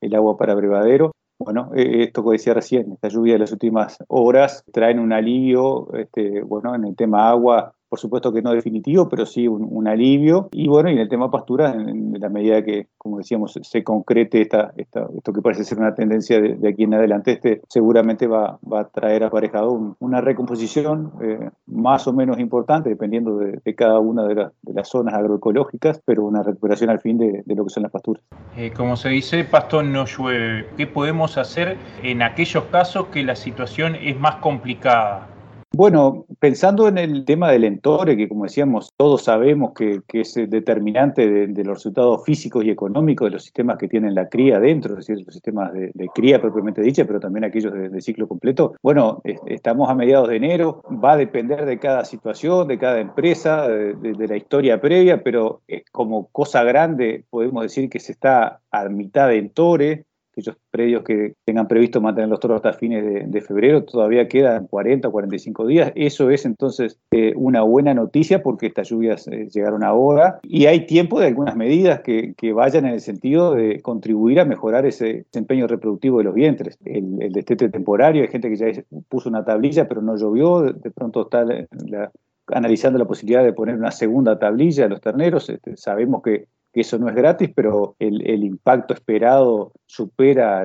el 0.00 0.14
agua 0.14 0.36
para 0.36 0.54
brevadero 0.54 1.12
bueno, 1.38 1.70
eh, 1.74 2.04
esto 2.04 2.24
que 2.24 2.32
decía 2.32 2.54
recién, 2.54 2.92
esta 2.92 3.08
lluvia 3.08 3.34
de 3.34 3.38
las 3.40 3.52
últimas 3.52 3.98
horas 4.08 4.64
traen 4.72 4.98
un 4.98 5.12
alivio, 5.12 5.92
este, 5.94 6.42
bueno, 6.42 6.74
en 6.74 6.84
el 6.84 6.96
tema 6.96 7.28
agua 7.30 7.74
por 7.88 7.98
supuesto 7.98 8.32
que 8.32 8.42
no 8.42 8.52
definitivo, 8.52 9.08
pero 9.08 9.26
sí 9.26 9.48
un, 9.48 9.88
alivio. 9.88 10.48
Y 10.52 10.68
bueno, 10.68 10.90
y 10.90 10.94
en 10.94 10.98
el 10.98 11.08
tema 11.08 11.30
pastura, 11.30 11.72
en, 11.72 12.20
la 12.20 12.28
medida 12.28 12.62
que, 12.62 12.88
como 12.98 13.18
decíamos, 13.18 13.58
se 13.62 13.82
concrete 13.84 14.42
esta, 14.42 14.72
esto 14.76 15.32
que 15.32 15.40
parece 15.40 15.64
ser 15.64 15.78
una 15.78 15.94
tendencia 15.94 16.40
de, 16.40 16.68
aquí 16.68 16.84
en 16.84 16.94
adelante, 16.94 17.32
este 17.32 17.62
seguramente 17.68 18.26
va, 18.26 18.58
va 18.70 18.80
a 18.80 18.88
traer 18.88 19.24
aparejado 19.24 19.96
una 20.00 20.20
recomposición 20.20 21.12
eh, 21.22 21.50
más 21.66 22.06
o 22.06 22.12
menos 22.12 22.38
importante, 22.38 22.90
dependiendo 22.90 23.38
de, 23.38 23.74
cada 23.74 24.00
una 24.00 24.24
de, 24.26 24.50
las 24.62 24.88
zonas 24.88 25.14
agroecológicas, 25.14 26.02
pero 26.04 26.24
una 26.24 26.42
recuperación 26.42 26.90
al 26.90 27.00
fin 27.00 27.18
de, 27.18 27.42
lo 27.46 27.64
que 27.64 27.70
son 27.70 27.84
las 27.84 27.92
pasturas. 27.92 28.22
Eh, 28.56 28.72
como 28.76 28.96
se 28.96 29.08
dice, 29.08 29.44
pasto 29.44 29.82
no 29.82 30.04
llueve. 30.04 30.66
¿Qué 30.76 30.86
podemos 30.86 31.38
hacer 31.38 31.76
en 32.02 32.22
aquellos 32.22 32.64
casos 32.64 33.06
que 33.06 33.22
la 33.22 33.36
situación 33.36 33.94
es 33.94 34.18
más 34.18 34.36
complicada? 34.36 35.28
Bueno, 35.78 36.26
pensando 36.40 36.88
en 36.88 36.98
el 36.98 37.24
tema 37.24 37.52
del 37.52 37.62
entore, 37.62 38.16
que 38.16 38.28
como 38.28 38.42
decíamos, 38.42 38.92
todos 38.96 39.22
sabemos 39.22 39.74
que, 39.74 40.00
es 40.12 40.34
determinante 40.34 41.46
de, 41.46 41.64
los 41.64 41.76
resultados 41.76 42.24
físicos 42.24 42.64
y 42.64 42.70
económicos 42.70 43.26
de 43.26 43.30
los 43.30 43.44
sistemas 43.44 43.78
que 43.78 43.86
tienen 43.86 44.16
la 44.16 44.28
cría 44.28 44.58
dentro, 44.58 44.94
es 44.94 45.06
decir, 45.06 45.24
los 45.24 45.32
sistemas 45.32 45.72
de, 45.72 45.92
cría 46.12 46.40
propiamente 46.40 46.82
dicha, 46.82 47.04
pero 47.04 47.20
también 47.20 47.44
aquellos 47.44 47.72
de, 47.72 48.00
ciclo 48.00 48.26
completo. 48.26 48.74
Bueno, 48.82 49.22
estamos 49.46 49.88
a 49.88 49.94
mediados 49.94 50.28
de 50.28 50.38
enero, 50.38 50.82
va 50.92 51.12
a 51.12 51.16
depender 51.16 51.64
de 51.64 51.78
cada 51.78 52.04
situación, 52.04 52.66
de 52.66 52.76
cada 52.76 52.98
empresa, 52.98 53.68
de, 53.68 54.26
la 54.26 54.36
historia 54.36 54.80
previa, 54.80 55.22
pero 55.22 55.62
como 55.92 56.26
cosa 56.32 56.64
grande 56.64 57.22
podemos 57.30 57.62
decir 57.62 57.88
que 57.88 58.00
se 58.00 58.10
está 58.10 58.58
a 58.72 58.88
mitad 58.88 59.28
de 59.28 59.38
entore, 59.38 60.06
aquellos 60.38 60.56
predios 60.70 61.02
que 61.02 61.34
tengan 61.44 61.66
previsto 61.66 62.00
mantener 62.00 62.28
los 62.28 62.40
toros 62.40 62.56
hasta 62.56 62.72
fines 62.72 63.30
de, 63.30 63.40
febrero, 63.40 63.84
todavía 63.84 64.28
quedan 64.28 64.66
40 64.66 65.08
o 65.08 65.12
45 65.12 65.66
días. 65.66 65.92
Eso 65.94 66.30
es 66.30 66.44
entonces 66.44 66.98
eh, 67.10 67.32
una 67.36 67.62
buena 67.62 67.94
noticia 67.94 68.42
porque 68.42 68.66
estas 68.66 68.88
lluvias 68.88 69.26
eh, 69.28 69.48
llegaron 69.52 69.84
ahora 69.84 70.40
y 70.42 70.66
hay 70.66 70.86
tiempo 70.86 71.20
de 71.20 71.26
algunas 71.28 71.56
medidas 71.56 72.00
que, 72.00 72.34
vayan 72.58 72.86
en 72.86 72.94
el 72.94 73.00
sentido 73.00 73.54
de 73.54 73.80
contribuir 73.80 74.40
a 74.40 74.44
mejorar 74.44 74.86
ese 74.86 75.26
desempeño 75.30 75.66
reproductivo 75.66 76.18
de 76.18 76.24
los 76.24 76.34
vientres. 76.34 76.78
El, 76.84 77.22
el 77.22 77.32
destete 77.32 77.68
temporario, 77.68 78.22
hay 78.22 78.28
gente 78.28 78.48
que 78.48 78.56
ya 78.56 78.66
puso 79.08 79.28
una 79.28 79.44
tablilla 79.44 79.86
pero 79.86 80.02
no 80.02 80.16
llovió, 80.16 80.62
de, 80.62 80.90
pronto 80.90 81.22
está 81.22 81.46
analizando 82.48 82.98
la 82.98 83.04
posibilidad 83.04 83.44
de 83.44 83.52
poner 83.52 83.76
una 83.76 83.90
segunda 83.90 84.38
tablilla 84.38 84.86
a 84.86 84.88
los 84.88 85.00
terneros. 85.00 85.48
Este, 85.50 85.76
sabemos 85.76 86.22
que 86.22 86.48
que 86.72 86.80
eso 86.82 86.98
no 86.98 87.08
es 87.08 87.14
gratis, 87.14 87.50
pero 87.54 87.96
el, 87.98 88.44
impacto 88.44 88.94
esperado 88.94 89.72
supera 89.86 90.64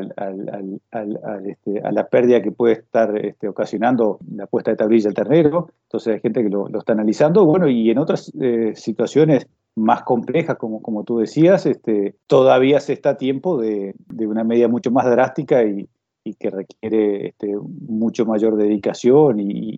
este, 1.45 1.79
a 1.81 1.91
la 1.91 2.07
pérdida 2.07 2.41
que 2.41 2.51
puede 2.51 2.73
estar 2.73 3.17
este, 3.17 3.47
ocasionando 3.47 4.19
la 4.35 4.47
puesta 4.47 4.71
de 4.71 4.77
tablilla 4.77 5.09
al 5.09 5.15
ternero. 5.15 5.69
Entonces 5.83 6.15
hay 6.15 6.19
gente 6.19 6.43
que 6.43 6.49
lo, 6.49 6.67
está 6.77 6.93
analizando. 6.93 7.45
Bueno, 7.45 7.67
y 7.67 7.89
en 7.89 7.97
otras 7.97 8.31
eh, 8.39 8.73
situaciones 8.75 9.47
más 9.75 10.03
complejas, 10.03 10.57
como, 10.57 10.81
como 10.81 11.03
tú 11.03 11.19
decías, 11.19 11.65
este, 11.65 12.15
todavía 12.27 12.79
se 12.79 12.93
está 12.93 13.11
a 13.11 13.17
tiempo 13.17 13.59
de, 13.59 13.95
de 14.07 14.27
una 14.27 14.43
medida 14.43 14.67
mucho 14.67 14.91
más 14.91 15.05
drástica 15.05 15.63
y, 15.63 15.87
y 16.23 16.35
que 16.35 16.49
requiere 16.49 17.27
este, 17.27 17.53
mucho 17.87 18.25
mayor 18.25 18.55
dedicación 18.55 19.39
y, 19.39 19.77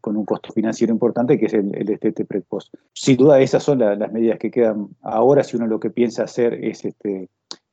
con 0.00 0.16
un 0.16 0.24
costo 0.24 0.52
financiero 0.52 0.92
importante, 0.92 1.38
que 1.38 1.46
es 1.46 1.54
el, 1.54 1.74
el 1.74 1.86
destete 1.86 2.24
precoz. 2.24 2.70
Sin 2.92 3.16
duda, 3.16 3.40
esas 3.40 3.62
son 3.62 3.80
las 3.80 4.12
medidas 4.12 4.38
que 4.38 4.50
quedan 4.50 4.88
ahora 5.02 5.42
si 5.42 5.56
uno 5.56 5.66
lo 5.66 5.80
que 5.80 5.90
piensa 5.90 6.24
hacer 6.24 6.54
es, 6.64 6.84
este, 6.84 7.28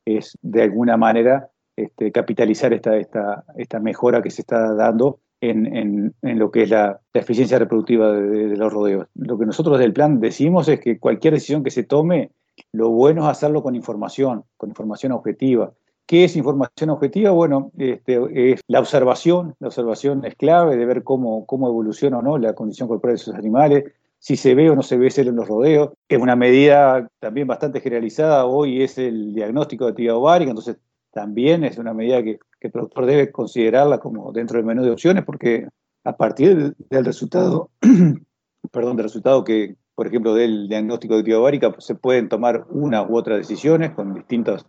es 0.05 0.37
de 0.41 0.63
alguna 0.63 0.97
manera 0.97 1.49
este, 1.75 2.11
capitalizar 2.11 2.73
esta, 2.73 2.97
esta, 2.97 3.43
esta 3.55 3.79
mejora 3.79 4.23
que 4.23 4.31
se 4.31 4.41
está 4.41 4.73
dando 4.73 5.19
en, 5.41 6.11
en, 6.23 6.39
lo 6.39 6.49
que 6.49 6.63
es 6.63 6.71
la, 6.71 6.99
eficiencia 7.13 7.59
reproductiva 7.59 8.11
de, 8.11 8.47
de, 8.47 8.57
los 8.57 8.73
rodeos. 8.73 9.07
Lo 9.13 9.37
que 9.37 9.45
nosotros 9.45 9.77
del 9.77 9.93
plan 9.93 10.19
decimos 10.19 10.67
es 10.69 10.79
que 10.79 10.97
cualquier 10.97 11.35
decisión 11.35 11.63
que 11.63 11.69
se 11.69 11.83
tome, 11.83 12.31
lo 12.71 12.89
bueno 12.89 13.21
es 13.21 13.27
hacerlo 13.27 13.61
con 13.61 13.75
información, 13.75 14.43
con 14.57 14.69
información 14.69 15.11
objetiva. 15.11 15.71
¿Qué 16.07 16.23
es 16.23 16.37
información 16.37 16.89
objetiva? 16.89 17.31
Bueno, 17.31 17.71
este, 17.77 18.53
es 18.53 18.61
la 18.67 18.79
observación, 18.79 19.55
la 19.59 19.67
observación 19.67 20.23
es 20.23 20.35
clave 20.35 20.77
de 20.77 20.85
ver 20.85 21.03
cómo, 21.03 21.45
cómo 21.45 21.67
evoluciona 21.67 22.19
o 22.19 22.21
no 22.21 22.37
la 22.37 22.53
condición 22.53 22.87
corporal 22.87 23.17
de 23.17 23.21
esos 23.21 23.35
animales, 23.35 23.83
si 24.17 24.37
se 24.37 24.55
ve 24.55 24.69
o 24.69 24.75
no 24.75 24.83
se 24.83 24.97
ve 24.97 25.11
celo 25.11 25.31
en 25.31 25.35
los 25.35 25.49
rodeos, 25.49 25.91
es 26.07 26.17
una 26.17 26.37
medida 26.37 27.09
también 27.19 27.45
bastante 27.45 27.81
generalizada, 27.81 28.45
hoy 28.45 28.83
es 28.83 28.97
el 28.97 29.33
diagnóstico 29.35 29.83
de 29.83 29.91
actividad 29.91 30.15
ovárica, 30.15 30.51
entonces 30.51 30.77
también 31.11 31.65
es 31.65 31.77
una 31.77 31.93
medida 31.93 32.23
que, 32.23 32.39
el 32.59 32.71
productor 32.71 33.05
debe 33.05 33.31
considerarla 33.31 33.99
como 33.99 34.31
dentro 34.31 34.57
del 34.57 34.65
menú 34.65 34.83
de 34.83 34.91
opciones, 34.91 35.23
porque 35.25 35.67
a 36.03 36.17
partir 36.17 36.73
del 36.89 37.05
resultado, 37.05 37.69
perdón, 38.71 38.95
del 38.95 39.03
resultado 39.03 39.43
que, 39.43 39.75
por 39.93 40.07
ejemplo, 40.07 40.33
del 40.33 40.67
diagnóstico 40.67 41.13
de 41.13 41.19
actividad 41.19 41.41
ovárica, 41.41 41.75
se 41.77 41.95
pueden 41.95 42.29
tomar 42.29 42.65
una 42.69 43.03
u 43.03 43.15
otra 43.15 43.37
decisiones 43.37 43.91
con 43.91 44.15
distintas 44.15 44.65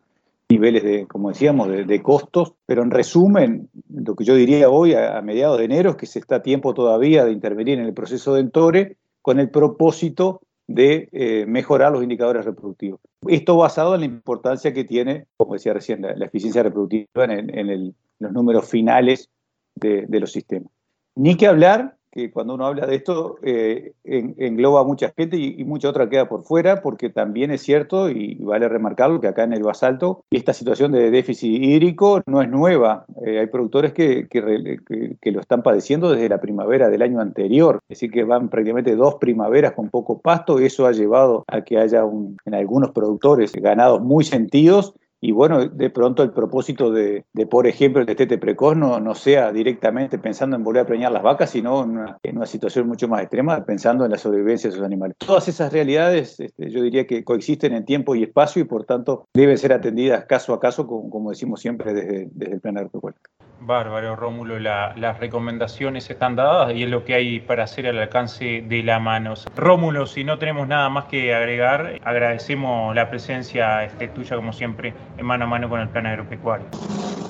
niveles 0.49 0.83
de, 0.83 1.07
como 1.07 1.29
decíamos, 1.29 1.69
de, 1.69 2.03
costos, 2.03 2.55
pero 2.65 2.83
en 2.83 2.91
resumen, 2.91 3.69
lo 3.91 4.17
que 4.17 4.25
yo 4.25 4.35
diría 4.35 4.71
hoy 4.71 4.95
a, 4.95 5.21
mediados 5.21 5.59
de 5.59 5.67
enero 5.67 5.91
es 5.91 5.97
que 5.97 6.07
se 6.07 6.19
está 6.19 6.37
a 6.37 6.43
tiempo 6.43 6.73
todavía 6.73 7.25
de 7.25 7.33
intervenir 7.33 7.79
en 7.79 7.85
el 7.85 7.93
proceso 7.93 8.35
de 8.35 8.41
Entore 8.41 8.97
con 9.21 9.41
el 9.41 9.51
propósito 9.51 10.41
de 10.67 11.09
eh, 11.13 11.45
mejorar 11.47 11.93
los 11.93 12.03
indicadores 12.03 12.47
reproductivos. 12.47 13.01
Esto 13.27 13.57
basado 13.57 13.95
en 13.95 14.01
la 14.01 14.07
importancia 14.07 14.73
que 14.73 14.85
tiene, 14.85 15.27
como 15.37 15.55
decía 15.55 15.75
recién, 15.75 16.01
la, 16.03 16.25
eficiencia 16.25 16.63
reproductiva 16.63 17.25
en, 17.25 17.95
los 18.19 18.33
números 18.33 18.69
finales 18.69 19.29
de, 19.75 20.07
de 20.07 20.21
los 20.21 20.33
sistemas. 20.33 20.73
Ni 21.15 21.37
que 21.37 21.47
hablar 21.47 21.98
que 22.19 22.31
cuando 22.33 22.55
uno 22.55 22.67
habla 22.67 22.87
de 22.87 22.97
esto 22.97 23.39
eh, 23.43 23.93
engloba 24.05 24.81
a 24.81 24.85
mucha 24.85 25.13
gente 25.17 25.37
y, 25.37 25.65
mucha 25.65 25.89
otra 25.89 26.09
queda 26.09 26.29
por 26.29 26.43
fuera, 26.43 26.83
porque 26.83 27.11
también 27.11 27.51
es 27.51 27.63
cierto, 27.63 28.11
y, 28.11 28.35
vale 28.41 28.69
remarcarlo, 28.69 29.21
que 29.21 29.29
acá 29.29 29.45
en 29.45 29.53
el 29.53 29.63
basalto 29.63 30.25
esta 30.31 30.53
situación 30.53 30.93
de 30.93 31.11
déficit 31.11 31.63
hídrico 31.63 32.23
no 32.27 32.43
es 32.43 32.49
nueva. 32.49 33.05
Eh, 33.25 33.39
hay 33.39 33.47
productores 33.47 33.93
que, 33.93 34.27
que, 34.29 35.31
lo 35.31 35.41
están 35.41 35.63
padeciendo 35.63 36.11
desde 36.11 36.29
la 36.29 36.41
primavera 36.41 36.89
del 36.89 37.03
año 37.03 37.21
anterior, 37.21 37.81
es 37.89 38.01
decir, 38.01 38.11
que 38.11 38.25
van 38.25 38.49
prácticamente 38.49 38.97
dos 38.97 39.17
primaveras 39.17 39.73
con 39.73 39.91
poco 39.91 40.21
pasto, 40.21 40.59
eso 40.59 40.87
ha 40.87 40.93
llevado 40.93 41.45
a 41.47 41.63
que 41.63 41.79
haya 41.79 42.03
en 42.45 42.55
algunos 42.55 42.91
productores 42.93 43.53
ganados 43.53 44.01
muy 44.01 44.25
sentidos 44.25 44.95
y 45.21 45.33
bueno, 45.33 45.67
de 45.67 45.91
pronto 45.91 46.23
el 46.23 46.31
propósito 46.31 46.93
de, 46.93 47.25
por 47.51 47.67
ejemplo, 47.67 48.01
el 48.01 48.07
destete 48.07 48.39
precoz 48.39 48.77
no, 48.77 49.01
no, 49.01 49.15
sea 49.15 49.53
directamente 49.53 50.19
pensando 50.19 50.55
en 50.55 50.63
volver 50.63 50.83
a 50.83 50.87
preñar 50.87 51.11
las 51.11 51.25
vacas, 51.25 51.51
sino 51.51 51.83
en 51.83 52.37
una, 52.37 52.47
situación 52.47 52.87
mucho 52.87 53.09
más 53.09 53.23
extrema, 53.23 53.65
pensando 53.65 54.05
en 54.05 54.13
la 54.13 54.19
sobrevivencia 54.19 54.71
de 54.71 54.77
esos 54.77 54.87
animales. 54.87 55.17
Todas 55.19 55.49
esas 55.49 55.73
realidades, 55.73 56.39
este, 56.39 56.71
yo 56.71 56.83
diría 56.83 57.07
que 57.07 57.25
coexisten 57.25 57.75
en 57.75 57.85
tiempo 57.85 58.15
y 58.15 58.23
espacio 58.23 58.63
y 58.63 58.65
por 58.65 58.85
tanto 58.85 59.27
deben 59.35 59.59
ser 59.59 59.73
atendidas 59.73 60.25
caso 60.27 60.55
a 60.55 60.61
caso, 60.61 60.87
como, 60.87 61.31
decimos 61.31 61.61
siempre 61.61 61.93
desde, 61.93 62.29
desde 62.31 62.55
el 62.55 62.61
plan 62.61 62.77
agropecuario. 62.77 63.21
Bárbaro, 63.61 64.17
Rómulo, 64.17 64.59
las 64.59 65.19
recomendaciones 65.19 66.09
están 66.11 66.37
dadas 66.37 66.75
y 66.75 66.85
es 66.85 66.91
lo 66.91 67.05
que 67.05 67.15
hay 67.15 67.41
para 67.41 67.65
hacer 67.65 67.87
al 67.87 67.99
alcance 67.99 68.65
de 68.67 68.83
la 68.83 69.01
mano. 69.01 69.35
Rómulo, 69.57 70.07
si 70.07 70.25
no 70.25 70.39
tenemos 70.39 70.69
nada 70.69 70.89
más 70.89 71.07
que 71.07 71.35
agregar, 71.35 71.99
agradecemos 72.05 72.95
la 72.95 73.11
presencia 73.11 73.85
este, 73.85 74.09
tuya, 74.09 74.37
como 74.37 74.53
siempre, 74.53 74.95
en 75.17 75.27
mano 75.27 75.45
a 75.45 75.49
mano 75.49 75.69
con 75.69 75.81
el 75.81 75.89
plan 75.89 76.07
agropecuario. 76.07 76.67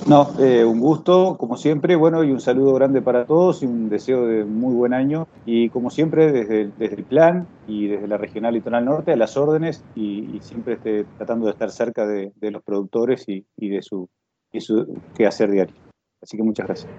No, 0.06 0.30
eh, 0.38 0.64
un 0.64 0.80
gusto, 0.80 1.36
como 1.36 1.56
siempre, 1.56 1.94
bueno, 1.94 2.24
y 2.24 2.30
un 2.30 2.40
saludo 2.40 2.72
grande 2.74 3.02
para 3.02 3.26
todos 3.26 3.62
y 3.62 3.66
un 3.66 3.90
deseo 3.90 4.26
de 4.26 4.44
muy 4.44 4.74
buen 4.74 4.94
año. 4.94 5.28
Y 5.44 5.68
como 5.68 5.90
siempre, 5.90 6.32
desde, 6.32 6.70
desde 6.78 6.96
el 6.96 7.04
plan 7.04 7.46
y 7.66 7.88
desde 7.88 8.08
la 8.08 8.16
Regional 8.16 8.54
Litoral 8.54 8.84
Norte, 8.84 9.12
a 9.12 9.16
las 9.16 9.36
órdenes 9.36 9.84
y, 9.94 10.38
siempre 10.40 10.74
este, 10.74 11.04
tratando 11.18 11.46
de 11.46 11.52
estar 11.52 11.70
cerca 11.70 12.06
de, 12.06 12.32
los 12.40 12.62
productores 12.62 13.26
y, 13.28 13.44
de 13.68 13.82
su, 13.82 14.08
y 14.50 14.60
su 14.60 14.98
quehacer 15.14 15.50
diario. 15.50 15.87
Así 16.22 16.36
que 16.36 16.42
muchas 16.42 16.66
gracias. 16.66 16.90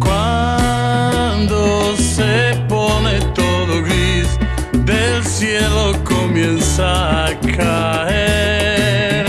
Cuando 0.00 1.96
se 1.96 2.64
pone 2.68 3.20
todo 3.34 3.82
gris, 3.82 4.38
del 4.86 5.22
cielo 5.24 5.92
comienza 6.04 7.26
a 7.26 7.40
caer 7.40 9.26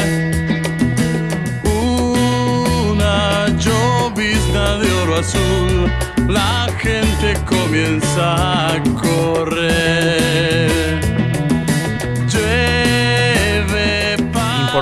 una 1.66 3.48
llovizna 3.58 4.78
de 4.78 4.92
oro 5.04 5.16
azul 5.18 5.92
la 6.30 6.68
gente 6.78 7.34
comienza 7.46 8.76
a 8.76 8.84
correr. 9.02 9.49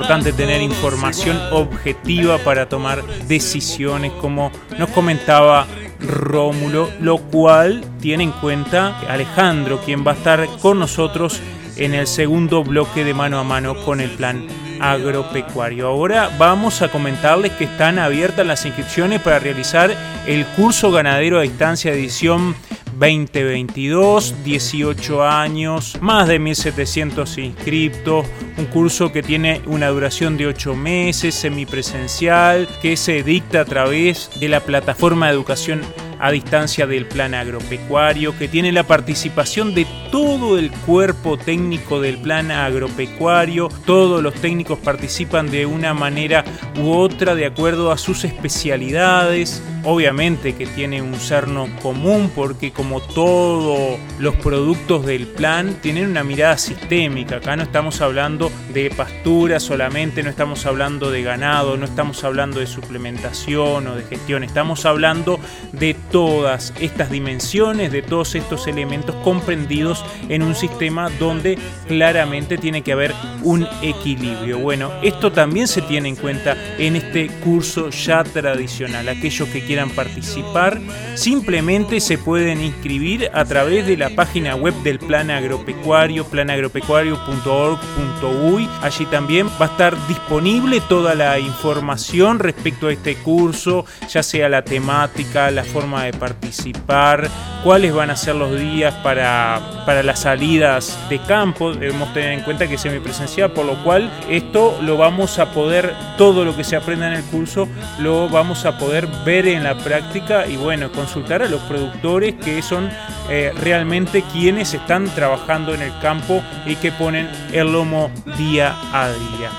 Importante 0.08 0.42
tener 0.42 0.62
información 0.62 1.38
objetiva 1.52 2.38
para 2.38 2.70
tomar 2.70 3.04
decisiones, 3.28 4.14
como 4.14 4.54
nos 4.80 4.90
comentaba 4.92 5.68
Rómulo, 6.00 6.90
lo 7.02 7.18
cual 7.18 7.84
tiene 8.00 8.24
en 8.24 8.32
cuenta 8.32 9.02
Alejandro, 9.10 9.82
quien 9.84 10.08
va 10.08 10.14
a 10.14 10.16
estar 10.16 10.48
con 10.62 10.80
nosotros 10.80 11.42
en 11.76 11.94
el 11.94 12.08
segundo 12.08 12.64
bloque 12.64 13.04
de 13.04 13.14
mano 13.14 13.38
a 13.38 13.44
mano 13.44 13.76
con 13.84 14.00
el 14.00 14.12
plan 14.12 14.48
agropecuario. 14.80 15.90
Ahora 15.90 16.32
vamos 16.38 16.82
a 16.82 16.88
comentarles 16.88 17.52
que 17.52 17.66
están 17.66 18.00
abiertas 18.00 18.48
las 18.48 18.66
inscripciones 18.66 19.20
para 19.20 19.40
realizar 19.40 19.94
el 20.26 20.46
curso 20.46 20.90
ganadero 20.90 21.38
a 21.38 21.42
distancia 21.42 21.92
edición 21.92 22.56
2022, 23.00 24.44
18 24.44 25.24
años, 25.24 25.98
más 26.01 26.27
de 26.27 26.39
1.700 26.39 27.44
inscriptos, 27.44 28.25
un 28.58 28.66
curso 28.66 29.12
que 29.12 29.22
tiene 29.22 29.62
una 29.68 29.89
duración 29.89 30.36
de 30.38 30.48
8 30.48 30.75
meses, 30.75 31.36
semipresencial, 31.36 32.68
que 32.82 32.98
se 32.98 33.22
dicta 33.22 33.62
a 33.62 33.66
través 33.66 34.32
de 34.39 34.50
la 34.50 34.62
plataforma 34.62 35.27
de 35.27 35.34
educación 35.34 35.82
a 36.20 36.32
distancia 36.32 36.88
del 36.88 37.06
plan 37.06 37.34
agropecuario, 37.34 38.38
que 38.38 38.48
tiene 38.48 38.72
la 38.72 38.84
participación 38.84 39.74
de 39.74 39.86
todo 40.12 40.58
el 40.58 40.72
cuerpo 40.72 41.38
técnico 41.38 42.02
del 42.02 42.18
plan 42.18 42.52
agropecuario. 42.52 43.70
Todos 43.86 44.24
los 44.24 44.34
técnicos 44.36 44.80
participan 44.80 45.52
de 45.52 45.66
una 45.66 45.94
manera 45.94 46.44
u 46.80 46.92
otra 46.92 47.36
de 47.36 47.46
acuerdo 47.46 47.92
a 47.92 47.98
sus 47.98 48.24
especialidades. 48.24 49.62
Obviamente 49.84 50.54
que 50.54 50.66
tiene 50.66 51.02
un 51.02 51.16
cerno 51.16 51.70
común 51.82 52.30
porque 52.36 52.72
como 52.72 53.00
todos 53.00 53.98
los 54.20 54.36
productos 54.36 55.06
del 55.06 55.28
plan 55.28 55.78
tienen 55.82 56.10
una 56.10 56.26
mirada 56.26 56.58
sistémica. 56.58 57.38
Acá 57.38 57.56
no 57.56 57.64
estamos 57.64 58.02
hablando 58.02 58.52
de 58.74 58.90
pastura 58.90 59.62
solamente, 59.62 60.24
no 60.24 60.30
estamos 60.30 60.66
hablando 60.66 61.10
de 61.10 61.24
ganado, 61.24 61.78
no 61.78 61.86
estamos 61.86 62.24
hablando 62.26 62.60
de 62.60 62.68
suplementación 62.68 63.88
o 63.88 63.96
de 63.96 64.04
gestión, 64.04 64.44
estamos 64.44 64.86
hablando 64.86 65.40
de 65.72 65.96
todas 66.12 66.74
estas 66.80 67.10
dimensiones, 67.10 67.92
de 67.92 68.02
todos 68.02 68.36
estos 68.36 68.68
elementos 68.68 69.16
comprendidos 69.24 70.04
en 70.30 70.44
un 70.44 70.56
sistema 70.56 71.10
donde 71.20 71.58
claramente 71.88 72.58
tiene 72.58 72.82
que 72.82 72.94
haber 72.94 73.14
un 73.44 73.68
equilibrio. 73.82 74.60
Bueno, 74.60 74.92
esto 75.04 75.32
también 75.32 75.68
se 75.68 75.82
tiene 75.82 76.10
en 76.10 76.16
cuenta 76.16 76.56
en 76.78 76.96
este 76.96 77.28
curso 77.44 77.90
ya 77.90 78.24
tradicional. 78.24 79.10
Aquellos 79.10 79.50
que 79.50 79.66
quieran 79.66 79.90
participar 79.92 80.80
simplemente 81.16 82.00
se 82.00 82.18
pueden 82.18 82.62
inscribir 82.62 83.30
a 83.34 83.44
través 83.46 83.86
de 83.88 83.98
la 83.98 84.10
página 84.10 84.56
web 84.56 84.74
del 84.84 85.00
plan 85.00 85.32
agropecuario, 85.32 86.26
planagropecuario.org.uy. 86.26 88.70
Allí 88.82 89.06
también 89.08 89.48
va 89.62 89.66
a 89.66 89.70
estar 89.70 90.08
disponible 90.08 90.82
toda 90.82 91.16
la 91.16 91.40
información 91.40 92.40
respecto 92.40 92.88
a 92.88 92.94
este 92.94 93.16
curso, 93.16 93.86
ya 94.10 94.22
sea 94.24 94.50
la 94.50 94.64
temática, 94.64 95.52
la 95.52 95.64
forma 95.64 95.97
de 96.04 96.13
participar, 96.13 97.30
cuáles 97.63 97.94
van 97.94 98.10
a 98.10 98.16
ser 98.16 98.36
los 98.36 98.58
días 98.58 98.94
para, 99.04 99.84
para 99.86 100.04
las 100.04 100.20
salidas 100.22 100.98
de 101.10 101.20
campo. 101.20 101.74
Debemos 101.74 102.13
tener 102.13 102.34
en 102.34 102.42
cuenta 102.42 102.68
que 102.68 102.75
es 102.75 102.82
semipresencial, 102.82 103.51
por 103.51 103.66
lo 103.66 103.84
cual 103.84 104.10
esto 104.30 104.77
lo 104.82 104.98
vamos 104.98 105.39
a 105.39 105.51
poder, 105.51 105.94
todo 106.18 106.46
lo 106.46 106.56
que 106.56 106.63
se 106.63 106.75
aprenda 106.75 107.08
en 107.08 107.13
el 107.13 107.24
curso, 107.24 107.68
lo 108.00 108.30
vamos 108.30 108.66
a 108.66 108.77
poder 108.77 109.08
ver 109.25 109.48
en 109.48 109.63
la 109.63 109.75
práctica 109.75 110.48
y 110.48 110.56
bueno, 110.56 110.92
consultar 110.92 111.42
a 111.42 111.50
los 111.50 111.62
productores 111.62 112.36
que 112.36 112.62
son 112.62 112.89
eh, 113.30 113.51
realmente 113.62 114.24
quienes 114.32 114.74
están 114.74 115.06
trabajando 115.10 115.74
en 115.74 115.82
el 115.82 115.92
campo 116.00 116.42
y 116.66 116.75
que 116.75 116.92
ponen 116.92 117.30
el 117.51 117.72
lomo 117.72 118.10
día 118.38 118.75
a 118.94 119.10
día. 119.10 119.50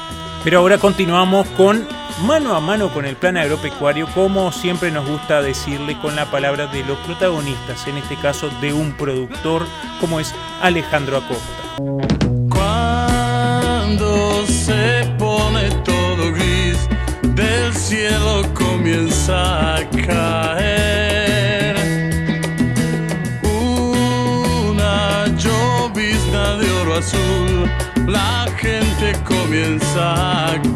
Pero 0.45 0.61
ahora 0.61 0.79
continuamos 0.79 1.47
con 1.49 1.87
mano 2.23 2.55
a 2.55 2.61
mano 2.61 2.89
con 2.91 3.05
el 3.05 3.17
plan 3.17 3.37
agropecuario, 3.37 4.07
como 4.15 4.51
siempre 4.53 4.91
nos 4.91 5.07
gusta 5.07 5.43
decirle 5.43 5.99
con 6.01 6.17
la 6.17 6.31
palabra 6.31 6.67
de 6.67 6.85
los 6.85 6.99
protagonistas, 6.99 7.87
en 7.87 7.99
este 7.99 8.17
caso 8.17 8.51
de 8.61 8.73
un 8.73 8.93
productor 8.93 9.67
como 10.01 10.21
es 10.21 10.35
Alejandro 10.63 11.19
Acosta. 11.19 11.45
Cuando 12.51 14.47
se 14.47 15.15
pone 15.19 15.71
todo 15.85 16.33
gris, 16.33 16.89
del 17.23 17.75
cielo 17.75 18.43
comienza 18.55 19.77
a 19.77 19.89
caer 20.07 21.77
una 23.43 25.27
llovizna 25.37 26.57
de 26.57 26.71
oro 26.83 26.97
azul. 26.97 27.71
La 28.07 28.47
gente 28.57 29.15
comienza 29.25 30.47
a 30.47 30.53
correr. 30.53 30.68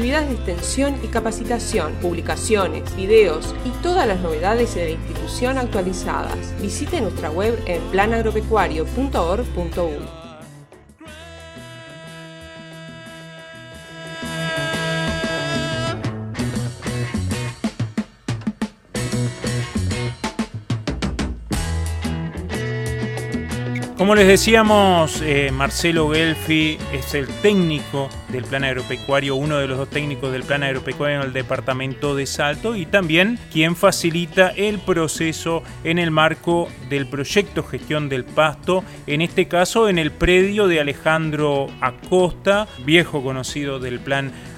Actividades 0.00 0.30
de 0.30 0.36
extensión 0.36 0.96
y 1.04 1.08
capacitación, 1.08 1.92
publicaciones, 2.00 2.96
videos 2.96 3.54
y 3.66 3.68
todas 3.82 4.08
las 4.08 4.20
novedades 4.20 4.74
de 4.74 4.84
la 4.84 4.90
institución 4.92 5.58
actualizadas. 5.58 6.58
Visite 6.58 7.02
nuestra 7.02 7.30
web 7.30 7.62
en 7.66 7.82
planagropecuario.org.uy. 7.90 10.19
Como 24.10 24.16
les 24.16 24.26
decíamos, 24.26 25.22
eh, 25.22 25.52
Marcelo 25.52 26.10
Gelfi 26.10 26.78
es 26.92 27.14
el 27.14 27.28
técnico 27.28 28.08
del 28.30 28.42
plan 28.42 28.64
agropecuario, 28.64 29.36
uno 29.36 29.58
de 29.58 29.68
los 29.68 29.78
dos 29.78 29.88
técnicos 29.88 30.32
del 30.32 30.42
plan 30.42 30.64
agropecuario 30.64 31.20
en 31.20 31.26
el 31.26 31.32
departamento 31.32 32.16
de 32.16 32.26
Salto 32.26 32.74
y 32.74 32.86
también 32.86 33.38
quien 33.52 33.76
facilita 33.76 34.48
el 34.48 34.80
proceso 34.80 35.62
en 35.84 36.00
el 36.00 36.10
marco 36.10 36.68
del 36.88 37.06
proyecto 37.06 37.62
Gestión 37.62 38.08
del 38.08 38.24
Pasto, 38.24 38.82
en 39.06 39.22
este 39.22 39.46
caso 39.46 39.88
en 39.88 39.96
el 39.96 40.10
predio 40.10 40.66
de 40.66 40.80
Alejandro 40.80 41.68
Acosta, 41.80 42.66
viejo 42.84 43.22
conocido 43.22 43.78
del 43.78 44.00
plan 44.00 44.32
agropecuario 44.32 44.49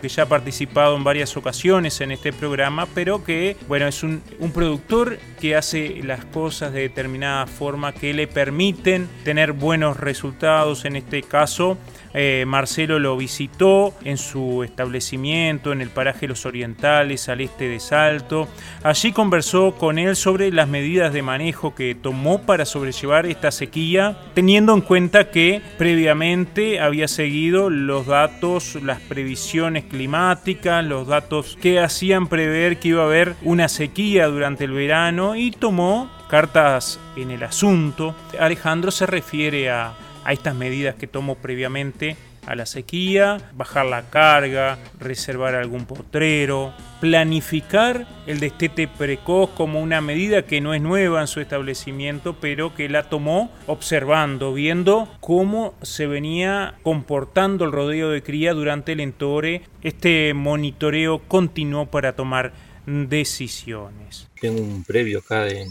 que 0.00 0.08
ya 0.08 0.24
ha 0.24 0.26
participado 0.26 0.96
en 0.96 1.04
varias 1.04 1.36
ocasiones 1.36 2.00
en 2.00 2.12
este 2.12 2.32
programa, 2.32 2.86
pero 2.94 3.24
que 3.24 3.56
bueno, 3.68 3.86
es 3.86 4.02
un, 4.02 4.22
un, 4.38 4.52
productor 4.52 5.18
que 5.40 5.56
hace 5.56 6.02
las 6.02 6.24
cosas 6.24 6.72
de 6.72 6.80
determinada 6.80 7.46
forma 7.46 7.92
que 7.92 8.14
le 8.14 8.26
permiten 8.26 9.08
tener 9.24 9.52
buenos 9.52 9.98
resultados. 9.98 10.84
En 10.84 10.96
este 10.96 11.22
caso, 11.22 11.78
eh, 12.14 12.44
Marcelo 12.46 12.98
lo 12.98 13.16
visitó 13.16 13.94
en 14.04 14.18
su 14.18 14.62
establecimiento 14.62 15.72
en 15.72 15.80
el 15.80 15.88
paraje 15.88 16.28
Los 16.28 16.46
Orientales, 16.46 17.28
al 17.28 17.40
este 17.40 17.68
de 17.68 17.80
Salto. 17.80 18.48
Allí 18.82 19.12
conversó 19.12 19.74
con 19.76 19.98
él 19.98 20.16
sobre 20.16 20.50
las 20.52 20.68
medidas 20.68 21.12
de 21.12 21.22
manejo 21.22 21.74
que 21.74 21.94
tomó 21.94 22.42
para 22.42 22.64
sobrellevar 22.64 23.26
esta 23.26 23.50
sequía, 23.50 24.18
teniendo 24.34 24.74
en 24.74 24.80
cuenta 24.82 25.30
que 25.30 25.62
previamente 25.78 26.80
había 26.80 27.08
seguido 27.08 27.70
los 27.70 28.06
datos, 28.06 28.78
las 28.82 29.00
previsiones 29.00 29.84
climáticas, 29.84 30.84
los 30.84 31.06
datos 31.06 31.56
que 31.60 31.80
hacían 31.80 32.26
prever 32.26 32.78
que 32.78 32.88
iba 32.88 33.02
a 33.02 33.06
haber 33.06 33.34
una 33.42 33.68
sequía 33.68 34.26
durante 34.26 34.64
el 34.64 34.72
verano 34.72 35.34
y 35.36 35.50
tomó 35.50 36.10
cartas 36.28 36.98
en 37.16 37.30
el 37.30 37.42
asunto. 37.42 38.14
Alejandro 38.38 38.90
se 38.90 39.06
refiere 39.06 39.70
a 39.70 39.92
a 40.24 40.32
estas 40.32 40.54
medidas 40.54 40.94
que 40.94 41.06
tomó 41.06 41.36
previamente 41.36 42.16
a 42.46 42.56
la 42.56 42.66
sequía, 42.66 43.50
bajar 43.54 43.86
la 43.86 44.10
carga, 44.10 44.78
reservar 44.98 45.54
algún 45.54 45.86
potrero, 45.86 46.74
planificar 47.00 48.06
el 48.26 48.40
destete 48.40 48.88
precoz 48.88 49.50
como 49.50 49.80
una 49.80 50.00
medida 50.00 50.44
que 50.44 50.60
no 50.60 50.74
es 50.74 50.82
nueva 50.82 51.20
en 51.20 51.28
su 51.28 51.40
establecimiento, 51.40 52.36
pero 52.40 52.74
que 52.74 52.88
la 52.88 53.08
tomó 53.08 53.52
observando, 53.66 54.52
viendo 54.52 55.08
cómo 55.20 55.74
se 55.82 56.06
venía 56.06 56.74
comportando 56.82 57.64
el 57.64 57.72
rodeo 57.72 58.10
de 58.10 58.22
cría 58.22 58.54
durante 58.54 58.92
el 58.92 59.00
entore. 59.00 59.62
Este 59.82 60.34
monitoreo 60.34 61.20
continuó 61.28 61.86
para 61.86 62.14
tomar 62.16 62.52
decisiones. 62.86 64.26
Tengo 64.40 64.60
un 64.60 64.82
previo 64.82 65.20
acá 65.20 65.46
eh, 65.46 65.64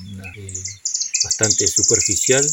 bastante 1.25 1.67
superficial 1.67 2.45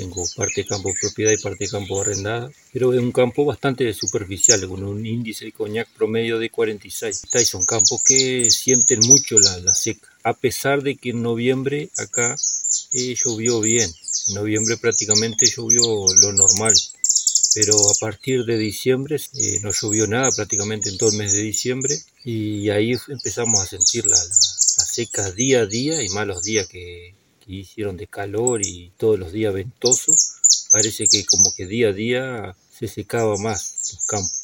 tengo 0.00 0.24
parte 0.34 0.62
de 0.62 0.66
campo 0.66 0.90
propiedad 0.98 1.30
y 1.30 1.42
parte 1.42 1.64
de 1.64 1.70
campo 1.70 2.00
arrendada, 2.00 2.50
pero 2.72 2.94
es 2.94 3.00
un 3.00 3.12
campo 3.12 3.44
bastante 3.44 3.92
superficial, 3.92 4.66
con 4.66 4.82
un 4.82 5.04
índice 5.04 5.44
de 5.44 5.52
coñac 5.52 5.88
promedio 5.90 6.38
de 6.38 6.48
46. 6.48 7.22
Y 7.34 7.44
son 7.44 7.64
campos 7.64 8.02
que 8.02 8.50
sienten 8.50 9.00
mucho 9.00 9.38
la, 9.38 9.58
la 9.58 9.74
seca, 9.74 10.08
a 10.24 10.32
pesar 10.32 10.82
de 10.82 10.96
que 10.96 11.10
en 11.10 11.22
noviembre 11.22 11.90
acá 11.98 12.34
eh, 12.92 13.14
llovió 13.14 13.60
bien. 13.60 13.90
En 14.28 14.34
noviembre 14.34 14.78
prácticamente 14.78 15.46
llovió 15.46 15.82
lo 16.22 16.32
normal, 16.32 16.74
pero 17.54 17.74
a 17.74 17.94
partir 18.00 18.44
de 18.44 18.56
diciembre 18.56 19.16
eh, 19.16 19.58
no 19.62 19.70
llovió 19.70 20.06
nada 20.06 20.30
prácticamente 20.34 20.88
en 20.88 20.96
todo 20.96 21.10
el 21.10 21.18
mes 21.18 21.32
de 21.32 21.42
diciembre 21.42 21.94
y 22.24 22.70
ahí 22.70 22.92
empezamos 23.08 23.60
a 23.60 23.66
sentir 23.66 24.06
la, 24.06 24.16
la, 24.16 24.24
la 24.78 24.84
seca 24.84 25.30
día 25.32 25.60
a 25.60 25.66
día 25.66 26.02
y 26.02 26.08
malos 26.10 26.42
días 26.42 26.66
que, 26.68 27.14
hicieron 27.58 27.96
de 27.96 28.06
calor 28.06 28.60
y 28.64 28.92
todos 28.96 29.18
los 29.18 29.32
días 29.32 29.52
ventoso, 29.52 30.14
parece 30.70 31.06
que 31.08 31.24
como 31.26 31.52
que 31.56 31.66
día 31.66 31.88
a 31.88 31.92
día 31.92 32.56
se 32.78 32.88
secaba 32.88 33.36
más 33.36 33.92
los 33.92 34.06
campos. 34.06 34.40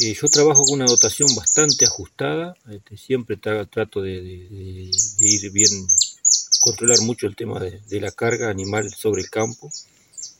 Eh, 0.00 0.14
yo 0.20 0.28
trabajo 0.28 0.62
con 0.64 0.80
una 0.80 0.86
dotación 0.86 1.28
bastante 1.36 1.84
ajustada, 1.84 2.56
este, 2.70 2.96
siempre 2.96 3.36
trato 3.36 4.02
de, 4.02 4.90
ir 5.18 5.50
bien, 5.52 5.70
controlar 6.60 7.00
mucho 7.02 7.26
el 7.26 7.36
tema 7.36 7.60
de, 7.60 8.00
la 8.00 8.10
carga 8.10 8.50
animal 8.50 8.90
sobre 8.92 9.22
el 9.22 9.30
campo. 9.30 9.70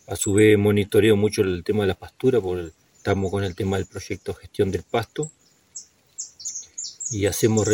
A 0.09 0.17
su 0.17 0.33
vez 0.33 0.59
monitoreo 0.59 1.17
mucho 1.17 1.43
el 1.43 1.63
tema 1.65 1.83
de 1.83 1.89
la 1.89 1.95
pastura, 1.95 2.41
porque 2.41 2.73
estamos 2.97 3.31
con 3.31 3.45
el 3.45 3.55
tema 3.55 3.77
del 3.77 3.87
proyecto 3.87 4.35
gestión 4.35 4.71
del 4.71 4.83
pasto 4.83 5.31
y 7.13 7.27
hacemos 7.27 7.69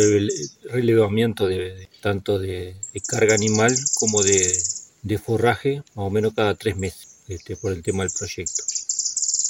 relevamiento 0.65 1.47
de, 1.47 1.87
tanto 2.01 2.37
de, 2.39 2.75
carga 3.07 3.33
animal 3.33 3.73
como 3.95 4.21
de, 4.21 5.17
forraje, 5.17 5.77
más 5.95 6.07
o 6.07 6.09
menos 6.09 6.33
cada 6.35 6.55
tres 6.55 6.75
meses, 6.75 7.07
este, 7.29 7.55
por 7.55 7.71
el 7.71 7.81
tema 7.81 8.03
del 8.03 8.11
proyecto. 8.11 8.63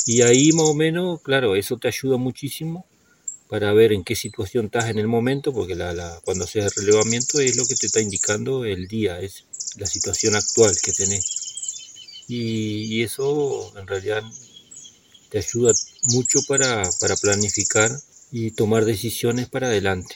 Y 0.06 0.22
ahí 0.22 0.52
más 0.52 0.68
o 0.68 0.76
menos, 0.76 1.22
claro, 1.24 1.56
eso 1.56 1.78
te 1.78 1.88
ayuda 1.88 2.18
muchísimo 2.18 2.86
para 3.48 3.74
ver 3.74 3.92
en 3.92 4.04
qué 4.04 4.16
situación 4.16 4.66
estás 4.66 4.92
en 4.92 5.00
el 5.00 5.08
momento, 5.08 5.52
porque 5.52 5.74
la, 5.74 6.22
cuando 6.24 6.44
haces 6.44 6.66
el 6.66 6.86
relevamiento 6.86 7.40
es 7.40 7.58
lo 7.58 7.66
que 7.66 7.76
te 7.76 7.88
está 7.88 8.00
indicando 8.00 8.66
el 8.66 8.88
día, 8.88 9.20
es 9.20 9.46
la 9.78 9.88
situación 9.88 10.36
actual 10.36 10.78
que 10.84 10.94
tenés. 10.94 11.26
Y, 12.28 13.02
eso 13.02 13.76
en 13.76 13.88
realidad 13.88 14.22
te 15.30 15.40
ayuda 15.40 15.74
mucho 16.12 16.42
para, 16.48 16.88
para 17.00 17.16
planificar 17.16 17.90
y 18.32 18.52
tomar 18.52 18.86
decisiones 18.86 19.48
para 19.50 19.68
adelante. 19.68 20.16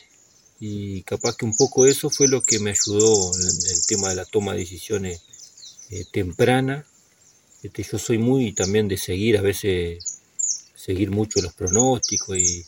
Y 0.59 1.01
capaz 1.03 1.35
que 1.35 1.45
un 1.45 1.55
poco 1.55 1.85
eso 1.85 2.09
fue 2.09 2.27
lo 2.27 2.41
que 2.41 2.59
me 2.59 2.71
ayudó 2.71 3.33
en 3.35 3.71
el 3.71 3.85
tema 3.85 4.09
de 4.09 4.15
la 4.15 4.25
toma 4.25 4.53
de 4.53 4.59
decisiones 4.59 5.21
eh, 5.89 6.05
temprana. 6.11 6.85
Este, 7.63 7.83
yo 7.83 7.97
soy 7.97 8.17
muy 8.17 8.53
también 8.53 8.87
de 8.87 8.97
seguir, 8.97 9.37
a 9.37 9.41
veces 9.41 10.19
seguir 10.75 11.11
mucho 11.11 11.41
los 11.41 11.53
pronósticos 11.53 12.37
y 12.37 12.65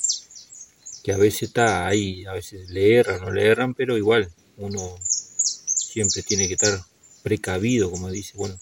que 1.04 1.14
a 1.14 1.18
veces 1.18 1.44
está 1.44 1.88
ahí, 1.88 2.26
a 2.26 2.34
veces 2.34 2.70
le 2.70 2.96
erran 2.96 3.24
o 3.24 3.32
le 3.32 3.46
erran, 3.46 3.74
pero 3.74 3.98
igual 3.98 4.32
uno 4.58 4.98
siempre 5.06 6.24
tiene 6.24 6.48
que 6.48 6.56
estar 6.56 6.84
precavido, 7.24 7.92
como 7.92 8.10
dice, 8.10 8.34
bueno. 8.36 8.58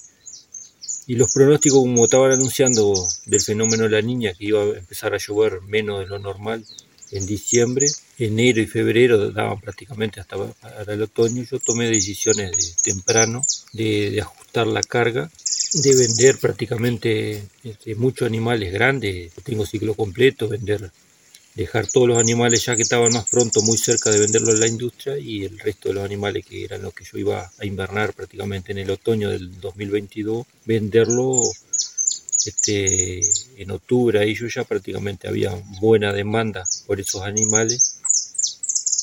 Y 1.08 1.16
los 1.16 1.32
pronósticos, 1.34 1.80
como 1.80 2.06
estaban 2.06 2.32
anunciando 2.32 2.94
del 3.26 3.42
fenómeno 3.42 3.84
de 3.84 3.90
la 3.90 4.02
niña, 4.02 4.34
que 4.34 4.46
iba 4.46 4.62
a 4.62 4.78
empezar 4.78 5.14
a 5.14 5.18
llover 5.18 5.62
menos 5.62 6.00
de 6.00 6.08
lo 6.08 6.20
normal 6.20 6.64
en 7.12 7.26
diciembre, 7.26 7.86
enero 8.18 8.62
y 8.62 8.66
febrero 8.66 9.32
daban 9.32 9.60
prácticamente 9.60 10.20
hasta 10.20 10.38
para 10.38 10.94
el 10.94 11.02
otoño, 11.02 11.44
yo 11.44 11.60
tomé 11.60 11.88
decisiones 11.88 12.52
de 12.52 12.92
temprano 12.94 13.44
de, 13.74 14.20
ajustar 14.22 14.68
la 14.68 14.82
carga, 14.82 15.30
de 15.74 15.96
vender 15.96 16.38
prácticamente 16.40 17.44
este, 17.64 17.96
muchos 17.96 18.28
animales 18.28 18.74
grandes, 18.74 19.32
tengo 19.44 19.66
ciclo 19.66 19.94
completo, 19.94 20.48
vender 20.48 20.92
dejar 21.56 21.88
todos 21.88 22.08
los 22.08 22.18
animales 22.18 22.66
ya 22.66 22.76
que 22.76 22.82
estaban 22.82 23.14
más 23.14 23.30
pronto 23.30 23.62
muy 23.62 23.78
cerca 23.78 24.10
de 24.10 24.20
venderlo 24.20 24.52
en 24.52 24.60
la 24.60 24.68
industria 24.68 25.18
y 25.18 25.44
el 25.46 25.60
resto 25.60 25.90
de 25.90 25.96
los 25.96 26.06
animales 26.06 26.46
que 26.46 26.66
eran 26.66 26.82
los 26.82 26.94
que 26.94 27.06
yo 27.06 27.18
iba 27.18 27.52
a 27.60 27.66
invernar 27.66 28.14
prácticamente 28.14 28.72
en 28.72 28.80
el 28.80 28.90
otoño 28.90 29.30
del 29.30 29.60
2022, 29.60 30.46
venderlo 30.66 31.42
este, 32.46 33.22
en 33.58 33.72
octubre 33.72 34.20
ahí 34.20 34.36
yo 34.36 34.48
ya 34.48 34.64
prácticamente 34.64 35.28
había 35.28 35.54
buena 35.80 36.12
demanda 36.12 36.64
por 36.88 37.00
esos 37.00 37.22
animales 37.22 38.00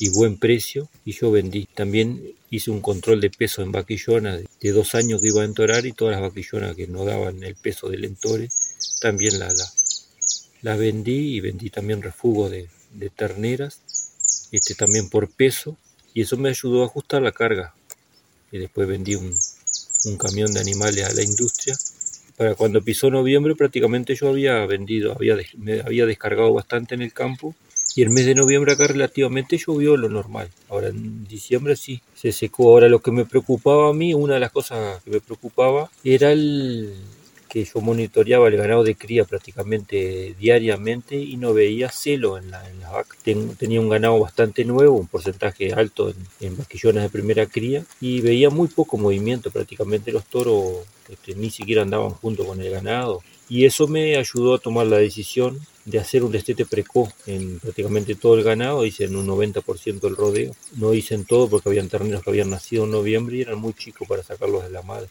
y 0.00 0.08
buen 0.08 0.38
precio 0.38 0.88
y 1.04 1.12
yo 1.12 1.30
vendí. 1.30 1.66
También 1.74 2.34
hice 2.48 2.70
un 2.70 2.80
control 2.80 3.20
de 3.20 3.30
peso 3.30 3.62
en 3.62 3.70
vaquillonas 3.70 4.40
de, 4.60 4.72
dos 4.72 4.94
años 4.94 5.20
que 5.20 5.28
iba 5.28 5.42
a 5.42 5.44
entorar 5.44 5.86
y 5.86 5.92
todas 5.92 6.12
las 6.12 6.22
vaquillonas 6.22 6.74
que 6.74 6.86
no 6.86 7.04
daban 7.04 7.42
el 7.44 7.54
peso 7.54 7.88
del 7.88 8.04
entore 8.04 8.48
también 9.00 9.38
las 9.38 9.58
la, 9.58 9.66
la 10.62 10.76
vendí 10.76 11.36
y 11.36 11.40
vendí 11.40 11.70
también 11.70 12.02
refugo 12.02 12.50
de, 12.50 12.68
terneras 13.16 13.80
este 14.52 14.74
también 14.74 15.08
por 15.08 15.30
peso 15.30 15.76
y 16.12 16.22
eso 16.22 16.36
me 16.36 16.48
ayudó 16.48 16.82
a 16.82 16.86
ajustar 16.86 17.22
la 17.22 17.32
carga 17.32 17.74
y 18.50 18.58
después 18.58 18.88
vendí 18.88 19.14
un, 19.14 19.32
un 20.06 20.16
camión 20.16 20.52
de 20.52 20.60
animales 20.60 21.04
a 21.04 21.12
la 21.12 21.22
industria 21.22 21.76
para 22.36 22.54
cuando 22.54 22.82
pisó 22.82 23.10
noviembre 23.10 23.54
prácticamente 23.54 24.14
yo 24.14 24.28
había 24.28 24.64
vendido, 24.66 25.12
había, 25.12 25.36
me 25.58 25.80
había 25.80 26.06
descargado 26.06 26.52
bastante 26.52 26.94
en 26.94 27.02
el 27.02 27.12
campo 27.12 27.54
y 27.94 28.02
el 28.02 28.10
mes 28.10 28.26
de 28.26 28.34
noviembre 28.34 28.72
acá 28.72 28.86
relativamente 28.86 29.58
llovió 29.58 29.96
lo 29.96 30.08
normal. 30.08 30.48
Ahora 30.68 30.88
en 30.88 31.26
diciembre 31.26 31.76
sí, 31.76 32.00
se 32.14 32.32
secó. 32.32 32.70
Ahora 32.70 32.88
lo 32.88 33.00
que 33.00 33.10
me 33.10 33.24
preocupaba 33.24 33.90
a 33.90 33.92
mí, 33.92 34.14
una 34.14 34.34
de 34.34 34.40
las 34.40 34.52
cosas 34.52 35.02
que 35.02 35.10
me 35.10 35.20
preocupaba 35.20 35.90
era 36.04 36.32
el, 36.32 36.94
que 37.50 37.64
yo 37.64 37.80
monitoreaba 37.80 38.48
el 38.48 38.56
ganado 38.56 38.84
de 38.84 38.94
cría 38.94 39.24
prácticamente 39.24 40.34
diariamente 40.38 41.16
y 41.16 41.36
no 41.36 41.52
veía 41.52 41.90
celo 41.90 42.38
en, 42.38 42.50
la, 42.50 42.62
las 42.80 42.92
vacas. 42.92 43.18
tenía 43.58 43.80
un 43.80 43.88
ganado 43.88 44.18
bastante 44.20 44.64
nuevo, 44.64 44.96
un 44.96 45.08
porcentaje 45.08 45.72
alto 45.72 46.14
en, 46.40 46.56
vaquillones 46.56 47.02
de 47.02 47.10
primera 47.10 47.46
cría 47.46 47.84
y 48.00 48.20
veía 48.20 48.50
muy 48.50 48.68
poco 48.68 48.96
movimiento. 48.96 49.50
Prácticamente 49.50 50.12
los 50.12 50.24
toros 50.26 50.86
este, 51.08 51.34
ni 51.34 51.50
siquiera 51.50 51.82
andaban 51.82 52.10
junto 52.10 52.46
con 52.46 52.60
el 52.60 52.70
ganado. 52.70 53.22
Y 53.48 53.64
eso 53.64 53.88
me 53.88 54.16
ayudó 54.16 54.54
a 54.54 54.60
tomar 54.60 54.86
la 54.86 54.98
decisión 54.98 55.58
de 55.84 55.98
hacer 55.98 56.22
un 56.22 56.30
destete 56.30 56.66
precoz 56.66 57.12
en 57.26 57.58
prácticamente 57.58 58.14
todo 58.14 58.36
el 58.36 58.44
ganado, 58.44 58.86
hice 58.86 59.04
en 59.04 59.16
un 59.16 59.26
90% 59.26 59.98
del 59.98 60.14
rodeo. 60.14 60.52
No 60.76 60.94
hice 60.94 61.16
en 61.16 61.24
todo 61.24 61.48
porque 61.50 61.68
habían 61.68 61.88
terneros 61.88 62.22
que 62.22 62.30
habían 62.30 62.50
nacido 62.50 62.84
en 62.84 62.92
noviembre 62.92 63.36
y 63.36 63.40
eran 63.40 63.58
muy 63.58 63.72
chicos 63.74 64.06
para 64.06 64.22
sacarlos 64.22 64.62
de 64.62 64.70
la 64.70 64.82
madre 64.82 65.08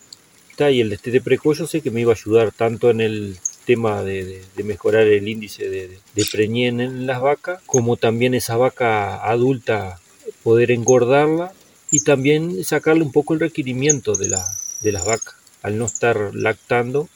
y 0.67 0.82
el 0.82 0.89
destete 0.89 1.22
precoz 1.22 1.60
yo 1.60 1.67
sé 1.67 1.82
que 1.82 1.91
me 1.91 2.02
iba 2.02 2.12
a 2.12 2.15
ayudar 2.15 2.52
tanto 2.52 2.89
en 2.89 3.00
el 3.00 3.38
tema 3.65 4.04
de, 4.04 4.43
mejorar 4.63 5.04
el 5.04 5.28
índice 5.28 5.69
de, 5.69 6.00
de 6.15 6.67
en 6.67 7.08
las 7.08 7.22
vacas, 7.22 7.62
como 7.65 7.95
también 7.95 8.34
esa 8.34 8.58
vaca 8.58 9.24
adulta 9.24 10.00
poder 10.43 10.72
engordarla 10.72 11.54
y 11.91 12.04
también 12.04 12.63
sacarle 12.63 13.04
un 13.04 13.12
poco 13.12 13.34
el 13.34 13.39
requerimiento 13.39 14.15
de, 14.15 14.30
la, 14.30 14.45
de 14.82 14.91
las 14.91 15.06
vacas. 15.06 15.36
Al 15.62 15.78
no 15.78 15.86
estar 15.86 16.32
lactando, 16.34 17.10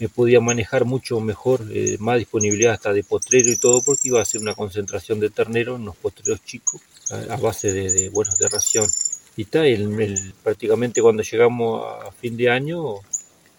me 0.00 0.08
podía 0.08 0.40
manejar 0.40 0.84
mucho 0.84 1.20
mejor, 1.20 1.64
eh, 1.70 1.96
más 2.00 2.18
disponibilidad 2.18 2.72
hasta 2.72 2.92
de 2.92 3.04
potrero 3.04 3.50
y 3.50 3.56
todo, 3.56 3.82
porque 3.82 4.08
iba 4.08 4.18
a 4.18 4.22
hacer 4.22 4.40
una 4.40 4.54
concentración 4.54 5.20
de 5.20 5.30
ternero 5.30 5.76
en 5.76 5.84
los 5.84 5.96
potreros 5.96 6.44
chicos 6.44 6.80
a, 7.30 7.36
base 7.36 7.72
de, 7.72 7.90
de, 7.90 8.08
bueno, 8.08 8.32
de 8.38 8.48
ración 8.48 8.86
y 9.36 9.42
está, 9.42 9.66
el, 9.66 10.32
prácticamente 10.42 11.02
cuando 11.02 11.22
llegamos 11.22 11.84
a 12.06 12.12
fin 12.12 12.36
de 12.36 12.50
año, 12.50 12.96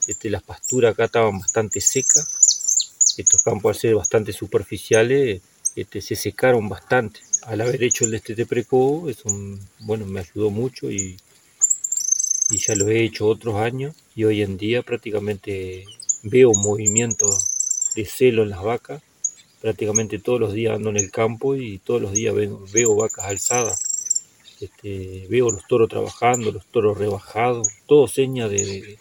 este, 0.07 0.29
las 0.29 0.43
pasturas 0.43 0.93
acá 0.93 1.05
estaban 1.05 1.39
bastante 1.39 1.81
secas, 1.81 2.93
estos 3.17 3.43
campos 3.43 3.75
al 3.75 3.81
ser 3.81 3.95
bastante 3.95 4.31
superficiales, 4.31 5.41
este, 5.75 6.01
se 6.01 6.15
secaron 6.15 6.69
bastante. 6.69 7.19
Al 7.43 7.61
haber 7.61 7.83
hecho 7.83 8.05
el 8.05 8.11
destete 8.11 8.45
precoz, 8.45 9.09
eso 9.09 9.29
bueno, 9.79 10.05
me 10.05 10.21
ayudó 10.21 10.49
mucho 10.49 10.89
y, 10.89 11.17
y 12.49 12.57
ya 12.57 12.75
lo 12.75 12.87
he 12.89 13.03
hecho 13.03 13.27
otros 13.27 13.55
años 13.55 13.95
y 14.15 14.23
hoy 14.23 14.41
en 14.41 14.57
día 14.57 14.81
prácticamente 14.81 15.85
veo 16.23 16.51
movimiento 16.53 17.27
de 17.95 18.05
celo 18.05 18.43
en 18.43 18.49
las 18.49 18.63
vacas, 18.63 19.01
prácticamente 19.61 20.19
todos 20.19 20.39
los 20.39 20.53
días 20.53 20.75
ando 20.75 20.89
en 20.89 20.97
el 20.97 21.11
campo 21.11 21.55
y 21.55 21.79
todos 21.79 22.01
los 22.01 22.13
días 22.13 22.33
veo 22.33 22.95
vacas 22.95 23.25
alzadas 23.25 23.84
este, 24.61 25.27
veo 25.29 25.49
los 25.49 25.65
toros 25.67 25.89
trabajando, 25.89 26.51
los 26.51 26.65
toros 26.67 26.97
rebajados, 26.97 27.67
todo 27.85 28.07
seña 28.07 28.47
de, 28.47 28.97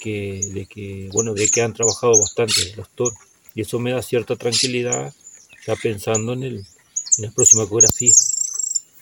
que, 0.00 0.40
de, 0.52 0.66
que, 0.66 1.08
bueno, 1.12 1.34
de 1.34 1.48
que 1.48 1.62
han 1.62 1.72
trabajado 1.72 2.14
bastante 2.18 2.74
los 2.76 2.88
toros. 2.90 3.14
Y 3.54 3.62
eso 3.62 3.78
me 3.78 3.92
da 3.92 4.02
cierta 4.02 4.36
tranquilidad 4.36 5.12
ya 5.66 5.76
pensando 5.76 6.32
en, 6.32 6.42
el, 6.42 6.56
en 6.56 7.24
la 7.24 7.30
próxima 7.30 7.64
ecografía. 7.64 8.12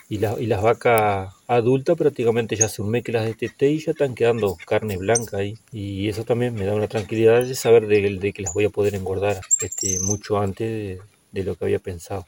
Y, 0.09 0.17
y 0.17 0.47
las 0.47 0.63
vacas 0.63 1.33
adultas 1.47 1.97
prácticamente 1.97 2.57
ya 2.57 2.67
hace 2.67 2.83
un 2.83 2.91
mes 2.91 3.03
que 3.03 3.13
las 3.13 3.25
detesté 3.25 3.71
y 3.71 3.79
ya 3.79 3.93
están 3.93 4.15
quedando 4.15 4.57
carne 4.67 4.97
blanca 4.99 5.39
ahí. 5.39 5.57
Y 5.73 6.09
eso 6.09 6.25
también 6.25 6.55
me 6.55 6.67
da 6.67 6.75
una 6.75 6.89
tranquilidad 6.89 7.43
de 7.43 7.55
saber 7.55 7.87
de, 7.87 8.33
que 8.33 8.43
las 8.43 8.53
voy 8.53 8.67
a 8.67 8.71
poder 8.71 8.95
engordar 8.95 9.41
este, 9.63 9.99
mucho 10.01 10.39
antes 10.39 11.01
de 11.33 11.45
lo 11.45 11.57
que 11.57 11.65
había 11.65 11.79
pensado. 11.79 12.27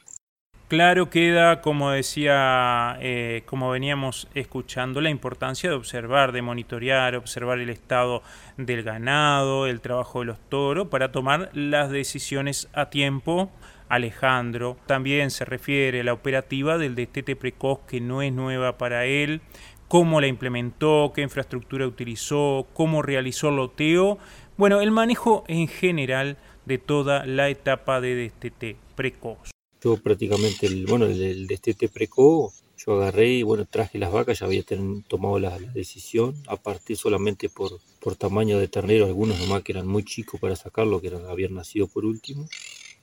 Claro 0.67 1.11
queda, 1.11 1.61
como 1.61 1.91
decía, 1.91 2.97
eh, 2.99 3.43
como 3.45 3.69
veníamos 3.69 4.27
escuchando, 4.33 4.99
la 4.99 5.11
importancia 5.11 5.69
de 5.69 5.75
observar, 5.75 6.31
de 6.31 6.41
monitorear, 6.41 7.15
observar 7.15 7.59
el 7.59 7.69
estado 7.69 8.23
del 8.57 8.81
ganado, 8.81 9.67
el 9.67 9.79
trabajo 9.79 10.21
de 10.21 10.25
los 10.25 10.39
toros, 10.49 10.87
para 10.87 11.11
tomar 11.11 11.51
las 11.53 11.91
decisiones 11.91 12.67
a 12.73 12.89
tiempo. 12.89 13.51
Alejandro 13.89 14.75
también 14.87 15.29
se 15.29 15.45
refiere 15.45 16.01
a 16.01 16.03
la 16.03 16.13
operativa 16.13 16.79
del 16.79 16.95
destete 16.95 17.35
precoz 17.35 17.81
que 17.87 18.01
no 18.01 18.23
es 18.23 18.33
nueva 18.33 18.79
para 18.79 19.05
él, 19.05 19.41
cómo 19.87 20.19
la 20.19 20.25
implementó, 20.25 21.11
qué 21.13 21.21
infraestructura 21.21 21.85
utilizó, 21.85 22.65
cómo 22.73 23.03
realizó 23.03 23.49
el 23.49 23.57
loteo, 23.57 24.17
bueno, 24.57 24.81
el 24.81 24.89
manejo 24.89 25.43
en 25.47 25.67
general 25.67 26.37
de 26.65 26.79
toda 26.79 27.23
la 27.27 27.49
etapa 27.49 28.01
de 28.01 28.15
destete 28.15 28.77
precoz. 28.95 29.54
Yo 29.85 29.97
prácticamente, 29.97 30.65
el, 30.65 30.87
bueno, 30.87 31.05
el, 31.05 31.45
destete 31.45 31.89
preco, 31.89 32.51
yo 32.83 32.95
agarré 32.95 33.33
y 33.33 33.43
bueno, 33.43 33.67
traje 33.69 33.99
las 33.99 34.11
vacas, 34.11 34.39
ya 34.39 34.47
había 34.47 34.63
tomado 35.07 35.37
la, 35.37 35.59
decisión, 35.59 36.33
aparte 36.47 36.95
solamente 36.95 37.49
por, 37.49 37.79
por 37.99 38.15
tamaño 38.15 38.57
de 38.57 38.67
ternero, 38.67 39.05
algunos 39.05 39.39
nomás 39.39 39.61
que 39.61 39.73
eran 39.73 39.85
muy 39.85 40.03
chicos 40.03 40.39
para 40.39 40.55
sacarlo, 40.55 41.01
que 41.01 41.09
eran, 41.09 41.27
habían 41.27 41.53
nacido 41.53 41.85
por 41.85 42.03
último. 42.03 42.49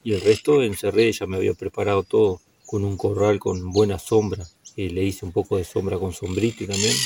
y 0.03 0.14
el 0.14 0.23
resto 0.23 0.61
encerré, 0.61 1.12
ya 1.12 1.25
me 1.27 1.37
había 1.37 1.55
preparado 1.55 2.03
todo 2.03 2.40
con 2.66 2.85
un 2.85 2.97
corral 2.97 3.38
con 3.38 3.71
buena 3.71 4.01
sombra. 4.01 4.45
Eh, 4.77 4.90
le 4.90 5.05
hice 5.05 5.25
un 5.25 5.31
poco 5.31 5.59
de 5.59 5.64
sombra 5.64 6.01
con 6.01 6.12
sombrito 6.12 6.66
también. 6.66 6.97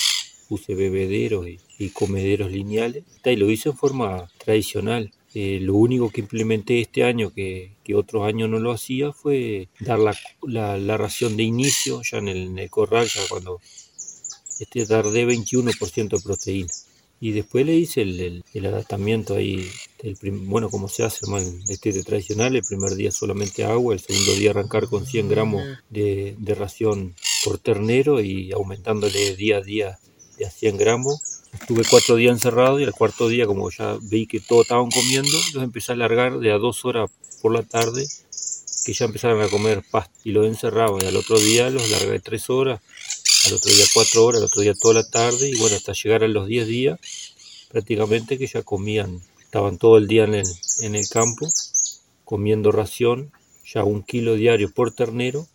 Puse 0.48 0.74
bebederos 0.74 1.46
y, 1.78 1.90
comederos 1.90 2.50
lineales. 2.50 3.04
Y 3.24 3.36
lo 3.36 3.50
hice 3.50 3.68
en 3.68 3.76
forma 3.76 4.26
tradicional. 4.42 5.12
Eh, 5.38 5.60
lo 5.60 5.74
único 5.74 6.08
que 6.08 6.22
implementé 6.22 6.80
este 6.80 7.04
año, 7.04 7.30
que, 7.30 7.76
otros 7.94 8.26
años 8.26 8.48
no 8.48 8.58
lo 8.58 8.72
hacía, 8.72 9.12
fue 9.12 9.68
dar 9.80 9.98
la, 9.98 10.96
ración 10.96 11.36
de 11.36 11.42
inicio 11.42 12.00
ya 12.10 12.16
en 12.16 12.28
el, 12.58 12.70
corral, 12.70 13.06
ya 13.06 13.20
cuando 13.28 13.60
este, 14.58 14.86
dar 14.86 15.04
de 15.10 15.26
21% 15.26 16.08
de 16.08 16.22
proteína. 16.22 16.72
Y 17.20 17.32
después 17.32 17.66
le 17.66 17.74
hice 17.74 18.00
el, 18.00 18.44
el, 18.54 18.64
adaptamiento 18.64 19.34
ahí, 19.34 19.68
el 20.02 20.16
bueno, 20.46 20.70
como 20.70 20.88
se 20.88 21.02
hace 21.02 21.26
el 21.26 21.64
destete 21.66 22.02
tradicional, 22.02 22.56
el 22.56 22.62
primer 22.62 22.94
día 22.94 23.10
solamente 23.10 23.62
agua, 23.62 23.92
el 23.92 24.00
segundo 24.00 24.32
día 24.36 24.52
arrancar 24.52 24.88
con 24.88 25.04
100 25.04 25.28
gramos 25.28 25.62
de, 25.90 26.34
de 26.38 26.54
ración 26.54 27.14
por 27.44 27.58
ternero 27.58 28.22
y 28.22 28.52
aumentándole 28.52 29.36
día 29.36 29.58
a 29.58 29.60
día 29.60 29.98
de 30.38 30.46
a 30.46 30.50
100 30.50 30.78
gramos. 30.78 31.20
Estuve 31.60 31.84
cuatro 31.88 32.16
días 32.16 32.32
encerrado 32.32 32.78
y 32.78 32.84
el 32.84 32.92
cuarto 32.92 33.28
día, 33.28 33.46
como 33.46 33.70
ya 33.70 33.96
vi 34.02 34.26
que 34.26 34.40
todos 34.40 34.62
estaban 34.62 34.90
comiendo, 34.90 35.36
los 35.54 35.64
empecé 35.64 35.92
a 35.92 35.96
largar 35.96 36.38
de 36.38 36.52
a 36.52 36.58
dos 36.58 36.84
horas 36.84 37.10
por 37.40 37.52
la 37.52 37.62
tarde, 37.62 38.06
que 38.84 38.92
ya 38.92 39.06
empezaron 39.06 39.40
a 39.40 39.48
comer 39.48 39.82
pasto 39.90 40.14
y 40.22 40.32
los 40.32 40.46
encerraba. 40.46 40.98
Y 41.00 41.06
al 41.06 41.16
otro 41.16 41.38
día 41.38 41.70
los 41.70 41.88
largué 41.90 42.20
tres 42.20 42.50
horas 42.50 42.80
al 43.46 43.54
otro 43.54 43.72
día 43.72 43.84
cuatro 43.94 44.24
horas, 44.26 44.40
al 44.40 44.46
otro 44.46 44.62
día 44.62 44.74
toda 44.74 44.94
la 44.94 45.08
tarde 45.08 45.48
y 45.48 45.58
bueno, 45.58 45.76
hasta 45.76 45.92
llegar 45.92 46.24
a 46.24 46.28
los 46.28 46.46
diez 46.46 46.66
días 46.66 47.00
prácticamente 47.70 48.38
que 48.38 48.46
ya 48.46 48.62
comían, 48.62 49.22
estaban 49.40 49.78
todo 49.78 49.98
el 49.98 50.08
día 50.08 50.24
en 50.24 50.34
el, 50.34 50.46
en 50.80 50.94
el 50.94 51.08
campo 51.08 51.48
comiendo 52.24 52.70
ración, 52.70 53.32
ya 53.64 53.82
un 53.82 54.02
kilo 54.02 54.34
diario 54.34 54.70
por 54.72 54.92
ternero, 54.92 55.46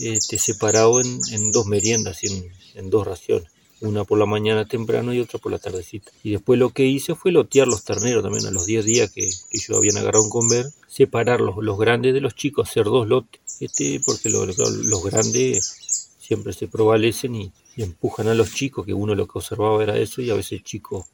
este, 0.00 0.38
separado 0.38 1.00
en, 1.00 1.20
en 1.30 1.50
dos 1.52 1.66
meriendas, 1.66 2.24
en, 2.24 2.52
en 2.74 2.90
dos 2.90 3.06
raciones 3.06 3.50
una 3.80 4.04
por 4.04 4.18
la 4.18 4.26
mañana 4.26 4.66
temprano 4.66 5.12
y 5.12 5.20
otra 5.20 5.38
por 5.38 5.52
la 5.52 5.58
tardecita. 5.58 6.10
Y 6.22 6.32
después 6.32 6.58
lo 6.58 6.70
que 6.70 6.86
hice 6.86 7.14
fue 7.14 7.32
lotear 7.32 7.66
los 7.66 7.84
terneros 7.84 8.22
también 8.22 8.46
a 8.46 8.50
los 8.50 8.66
10 8.66 8.84
días 8.84 9.10
que, 9.10 9.22
que 9.22 9.58
yo 9.58 9.76
habían 9.76 9.96
agarrado 9.96 10.24
un 10.24 10.30
conver, 10.30 10.66
separar 10.86 11.40
los, 11.40 11.78
grandes 11.78 12.12
de 12.12 12.20
los 12.20 12.34
chicos, 12.34 12.68
hacer 12.68 12.84
dos 12.84 13.08
lotes, 13.08 13.40
este, 13.60 14.00
porque 14.04 14.28
los, 14.28 15.04
grandes 15.04 16.08
siempre 16.18 16.52
se 16.52 16.68
provalecen 16.68 17.34
y, 17.36 17.52
empujan 17.76 18.28
a 18.28 18.34
los 18.34 18.52
chicos, 18.52 18.84
que 18.84 18.92
uno 18.92 19.14
lo 19.14 19.26
que 19.26 19.38
observaba 19.38 19.82
era 19.82 19.96
eso, 19.96 20.20
y 20.20 20.28
a 20.28 20.34
veces 20.34 20.62
chicos 20.62 21.06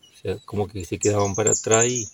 como 0.45 0.67
que 0.67 0.85
se 0.85 0.99
quedaban 0.99 1.37
para 1.37 1.53
atrás. 1.53 1.87
Y 1.87 2.09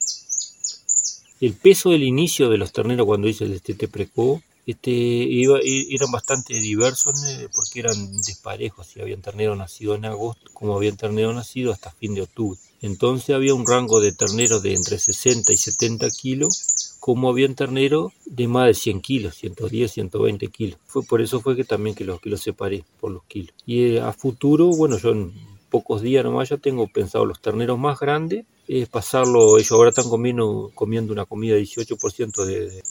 el 1.41 1.55
peso 1.55 1.91
del 1.91 2.03
inicio 2.03 2.51
de 2.51 2.59
los 2.59 2.73
terneros 2.73 3.07
cuando 3.07 3.29
hice 3.29 3.45
el 3.45 3.53
destete 3.53 3.89
precoz, 3.89 4.43
este, 4.67 4.91
iba, 4.91 5.59
eran 5.63 6.11
bastante 6.13 6.55
diversos 6.55 7.15
porque 7.55 7.81
eran 7.81 8.13
desparejos, 8.25 8.87
si 8.87 9.01
habían 9.01 9.23
terneros 9.23 9.59
nacido 9.59 9.95
en 9.95 10.05
agosto 10.05 10.51
como 10.53 10.77
habían 10.77 10.97
terneros 10.97 11.35
nacido 11.35 11.73
hasta 11.73 11.91
fin 11.91 12.15
de 12.15 12.23
octubre. 12.23 12.59
Entonces 12.81 13.35
había 13.35 13.55
un 13.55 13.67
rango 13.67 14.01
de 14.01 14.13
terneros 14.13 14.63
de 14.63 14.75
entre 14.75 14.99
60 14.99 15.53
y 15.53 15.57
70 15.57 16.11
kilos 16.11 16.97
como 17.01 17.29
habían 17.29 17.57
ternero 17.57 18.13
de 18.27 18.47
más 18.47 18.67
de 18.69 18.75
100 18.75 19.01
kilos, 19.01 19.35
110, 19.35 19.91
120 19.91 20.47
kilos. 20.49 20.79
Fue 20.87 21.03
por 21.03 21.21
eso 21.21 21.41
fue 21.41 21.57
que 21.57 21.65
también 21.65 21.97
que 21.97 22.05
los, 22.05 22.21
que 22.21 22.31
los 22.31 22.41
separé 22.41 22.85
por 23.01 23.11
los 23.11 23.25
kilos. 23.25 23.53
Y 23.67 23.97
eh, 23.97 24.01
a 24.01 24.13
futuro, 24.13 24.67
bueno, 24.69 24.99
yo 24.99 25.11
en 25.11 25.33
pocos 25.69 26.03
días 26.03 26.23
nomás 26.23 26.51
ya 26.51 26.59
tengo 26.59 26.87
pensado 26.87 27.25
los 27.25 27.41
terneros 27.41 27.77
más 27.79 27.99
grandes, 27.99 28.45
es 28.69 28.89
pasarlo, 28.89 29.59
ellos 29.59 29.73
ahora 29.73 29.91
están 29.91 30.09
comiendo, 30.09 30.71
comiendo 30.75 31.13
una 31.13 31.25
comida 31.25 31.57
de 31.57 31.63
18% 31.63 32.45
de, 32.45 32.71
de, 32.71 32.83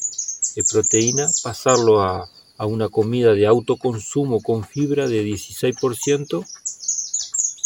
proteína, 0.69 1.29
pasarlo 1.43 2.01
a, 2.01 2.29
a 2.57 2.65
una 2.65 2.89
comida 2.89 3.33
de 3.33 3.47
autoconsumo 3.47 4.41
con 4.41 4.63
fibra 4.63 5.07
de 5.07 5.25
16% 5.25 6.45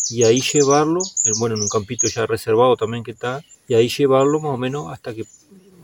y 0.10 0.24
ahí 0.24 0.42
llevarlo, 0.42 1.02
eh, 1.26 1.32
bueno, 1.40 1.56
en 1.56 1.62
un 1.62 1.68
campito 1.68 2.08
ya 2.08 2.26
reservado 2.26 2.76
también 2.76 3.04
que 3.04 3.12
está, 3.12 3.44
y 3.68 3.74
ahí 3.74 3.90
llevarlo 3.90 4.40
más 4.40 4.54
o 4.54 4.58
menos 4.58 4.92
hasta 4.92 5.14
que 5.14 5.26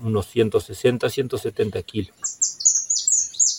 unos 0.04 0.28
160, 0.28 1.10
170 1.10 1.84
kilos. 1.84 2.16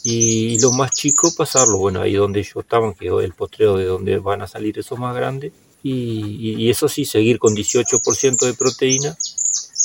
Y 0.05 0.59
los 0.61 0.73
más 0.73 0.93
chicos 0.93 1.35
pasarlo, 1.37 1.79
bueno, 1.79 2.01
ahí 2.01 2.15
donde 2.15 2.41
ellos 2.41 2.57
estaban, 2.57 2.95
que 2.95 3.07
es 3.07 3.13
el 3.25 3.35
postreo 3.35 3.77
de 3.77 3.85
donde 3.85 4.19
van 4.19 4.43
a 4.43 4.49
salir 4.49 4.79
esos 4.79 4.99
más 4.99 5.15
grandes. 5.15 5.53
Y, 5.85 6.71
eso 6.71 6.89
sí, 6.89 7.05
seguir 7.05 7.39
con 7.41 7.55
18% 7.55 8.47
de 8.47 8.55
proteína, 8.55 9.17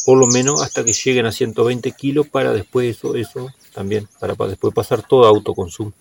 por 0.08 0.18
lo 0.18 0.28
menos 0.28 0.62
hasta 0.62 0.86
que 0.86 0.94
lleguen 0.94 1.26
a 1.26 1.34
120 1.34 1.92
kilos 1.92 2.30
para 2.30 2.54
después 2.54 2.96
eso, 2.96 3.18
eso 3.18 3.50
también, 3.74 4.08
para, 4.22 4.36
después 4.48 4.74
pasar 4.74 5.06
todo 5.06 5.26
a 5.26 5.28
autoconsumo. 5.28 5.92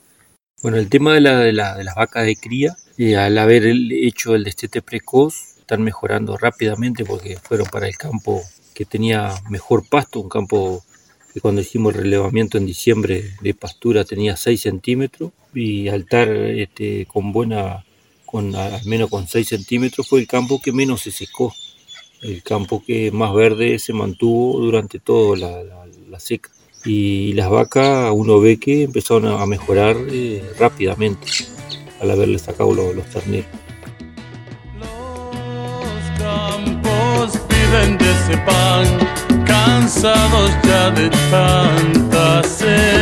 Bueno, 0.62 0.76
el 0.76 0.88
tema 0.88 1.12
de, 1.12 1.20
la, 1.20 1.40
de, 1.40 1.52
las 1.52 1.94
vacas 1.96 2.24
de 2.24 2.36
cría, 2.36 2.76
eh, 2.98 3.16
al 3.16 3.36
haber 3.36 3.66
hecho 3.66 4.36
el 4.36 4.44
destete 4.44 4.80
precoz, 4.80 5.56
están 5.58 5.82
mejorando 5.82 6.36
rápidamente 6.36 7.04
porque 7.04 7.36
fueron 7.36 7.66
para 7.66 7.88
el 7.88 7.96
campo 7.96 8.44
que 8.74 8.84
tenía 8.84 9.34
mejor 9.50 9.88
pasto, 9.88 10.20
un 10.20 10.28
campo 10.28 10.84
que 11.34 11.40
cuando 11.40 11.62
hicimos 11.62 11.92
el 11.92 12.02
relevamiento 12.02 12.58
en 12.58 12.66
diciembre 12.66 13.34
de 13.40 13.54
pastura 13.54 14.04
tenía 14.04 14.36
6 14.36 14.60
centímetros 14.60 15.32
y 15.52 15.88
al 15.88 16.02
estar 16.02 16.28
este, 16.28 17.06
con 17.06 17.32
buena, 17.32 17.84
con 18.24 18.54
al 18.54 18.84
menos 18.84 19.10
con 19.10 19.26
6 19.26 19.48
centímetros 19.48 20.08
fue 20.08 20.20
el 20.20 20.28
campo 20.28 20.60
que 20.62 20.70
menos 20.70 21.02
se 21.02 21.10
secó, 21.10 21.52
el 22.26 22.42
campo 22.42 22.82
que 22.84 23.10
más 23.10 23.32
verde 23.32 23.78
se 23.78 23.92
mantuvo 23.92 24.60
durante 24.60 24.98
toda 24.98 25.36
la, 25.36 26.20
seca. 26.20 26.50
Y 26.84 27.34
las 27.34 27.50
vacas 27.50 28.10
uno 28.14 28.40
ve 28.40 28.58
que 28.58 28.84
empezaron 28.84 29.26
a 29.26 29.44
mejorar 29.44 29.96
eh, 30.08 30.42
rápidamente 30.58 31.26
al 32.00 32.10
haberle 32.10 32.38
sacado 32.38 32.72
los, 32.74 32.94
los 32.94 33.06
terneros. 33.06 33.46
de 37.76 38.10
ese 38.10 38.36
pan, 38.46 38.86
cansados 39.44 40.50
ya 40.64 40.90
de 40.90 41.10
tanta 41.30 42.42
sed. 42.42 42.95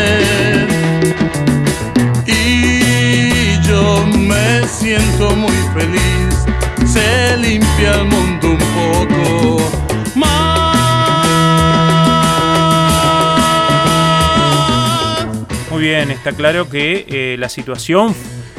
Está 16.15 16.33
claro 16.33 16.69
que 16.69 17.05
eh, 17.09 17.37
la 17.39 17.49
situación 17.49 18.15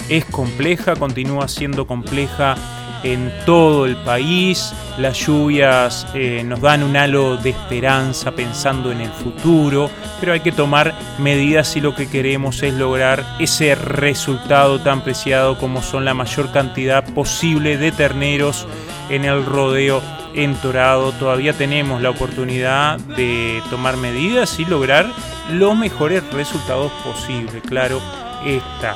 es 0.09 0.25
compleja, 0.25 0.95
continúa 0.95 1.47
siendo 1.47 1.87
compleja 1.87 2.55
en 3.03 3.31
todo 3.45 3.85
el 3.85 3.95
país. 3.97 4.73
Las 4.97 5.25
lluvias 5.25 6.07
eh, 6.13 6.43
nos 6.45 6.61
dan 6.61 6.83
un 6.83 6.97
halo 6.97 7.37
de 7.37 7.51
esperanza 7.51 8.31
pensando 8.31 8.91
en 8.91 9.01
el 9.01 9.11
futuro, 9.11 9.89
pero 10.19 10.33
hay 10.33 10.39
que 10.39 10.51
tomar 10.51 10.95
medidas 11.19 11.67
si 11.67 11.81
lo 11.81 11.95
que 11.95 12.07
queremos 12.07 12.63
es 12.63 12.73
lograr 12.73 13.25
ese 13.39 13.75
resultado 13.75 14.79
tan 14.79 15.01
preciado 15.01 15.57
como 15.57 15.81
son 15.81 16.05
la 16.05 16.13
mayor 16.13 16.51
cantidad 16.51 17.03
posible 17.13 17.77
de 17.77 17.91
terneros 17.91 18.67
en 19.09 19.25
el 19.25 19.45
rodeo 19.45 20.01
entorado. 20.35 21.11
Todavía 21.13 21.53
tenemos 21.53 22.01
la 22.01 22.09
oportunidad 22.09 22.99
de 22.99 23.61
tomar 23.69 23.97
medidas 23.97 24.59
y 24.59 24.65
lograr 24.65 25.07
los 25.51 25.77
mejores 25.77 26.23
resultados 26.31 26.91
posibles. 27.03 27.61
Claro, 27.67 28.01
esta 28.45 28.95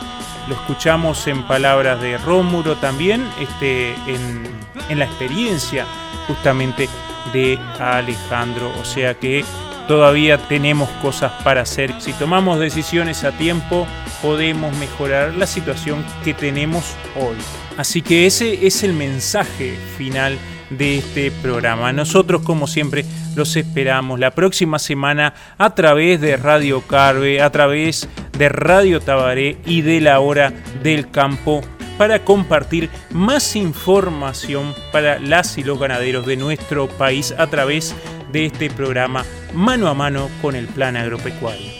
lo 0.50 0.56
escuchamos 0.56 1.28
en 1.28 1.44
palabras 1.44 2.02
de 2.02 2.18
Rómulo 2.18 2.76
también, 2.78 3.24
este, 3.40 3.94
en, 4.08 4.98
la 4.98 5.06
experiencia 5.06 5.86
justamente 6.28 6.90
de 7.32 7.60
Alejandro. 7.80 8.72
O 8.82 8.84
sea 8.84 9.14
que 9.14 9.46
todavía 9.88 10.40
tenemos 10.40 10.90
cosas 11.02 11.32
para 11.44 11.62
hacer. 11.62 11.94
Si 12.02 12.14
tomamos 12.14 12.60
decisiones 12.60 13.24
a 13.24 13.32
tiempo, 13.32 13.86
podemos 14.24 14.76
mejorar 14.78 15.36
la 15.36 15.46
situación 15.46 16.04
que 16.24 16.34
tenemos 16.34 16.96
hoy. 17.16 17.38
Así 17.78 18.02
que 18.02 18.26
ese 18.26 18.66
es 18.66 18.84
el 18.84 18.94
mensaje 18.94 19.78
final 19.98 20.40
de 20.70 21.00
este 21.00 21.32
programa. 21.32 21.92
Nosotros, 21.94 22.42
como 22.44 22.68
siempre, 22.68 23.06
los 23.36 23.56
esperamos 23.56 24.20
la 24.20 24.32
próxima 24.32 24.80
semana 24.80 25.34
a 25.58 25.76
través 25.76 26.22
de 26.22 26.38
Radio 26.38 26.82
Carve, 26.82 27.42
a 27.42 27.52
través 27.52 28.08
de 28.38 28.50
Radio 28.50 29.00
Tabaré 29.00 29.58
y 29.66 29.82
de 29.82 30.02
la 30.02 30.20
Hora 30.20 30.54
del 30.84 31.10
Campo 31.10 31.62
para 31.98 32.24
compartir 32.24 32.90
más 33.12 33.58
información 33.58 34.74
para 34.94 35.20
las 35.20 35.58
y 35.58 35.64
los 35.64 35.78
ganaderos 35.78 36.26
de 36.26 36.38
nuestro 36.38 36.88
país 36.88 37.36
a 37.38 37.48
través 37.48 37.94
de 38.32 38.46
este 38.46 38.70
programa 38.70 39.26
mano 39.54 39.88
a 39.88 39.94
mano 39.94 40.30
con 40.42 40.56
el 40.56 40.68
plan 40.68 40.96
agropecuario. 40.96 41.80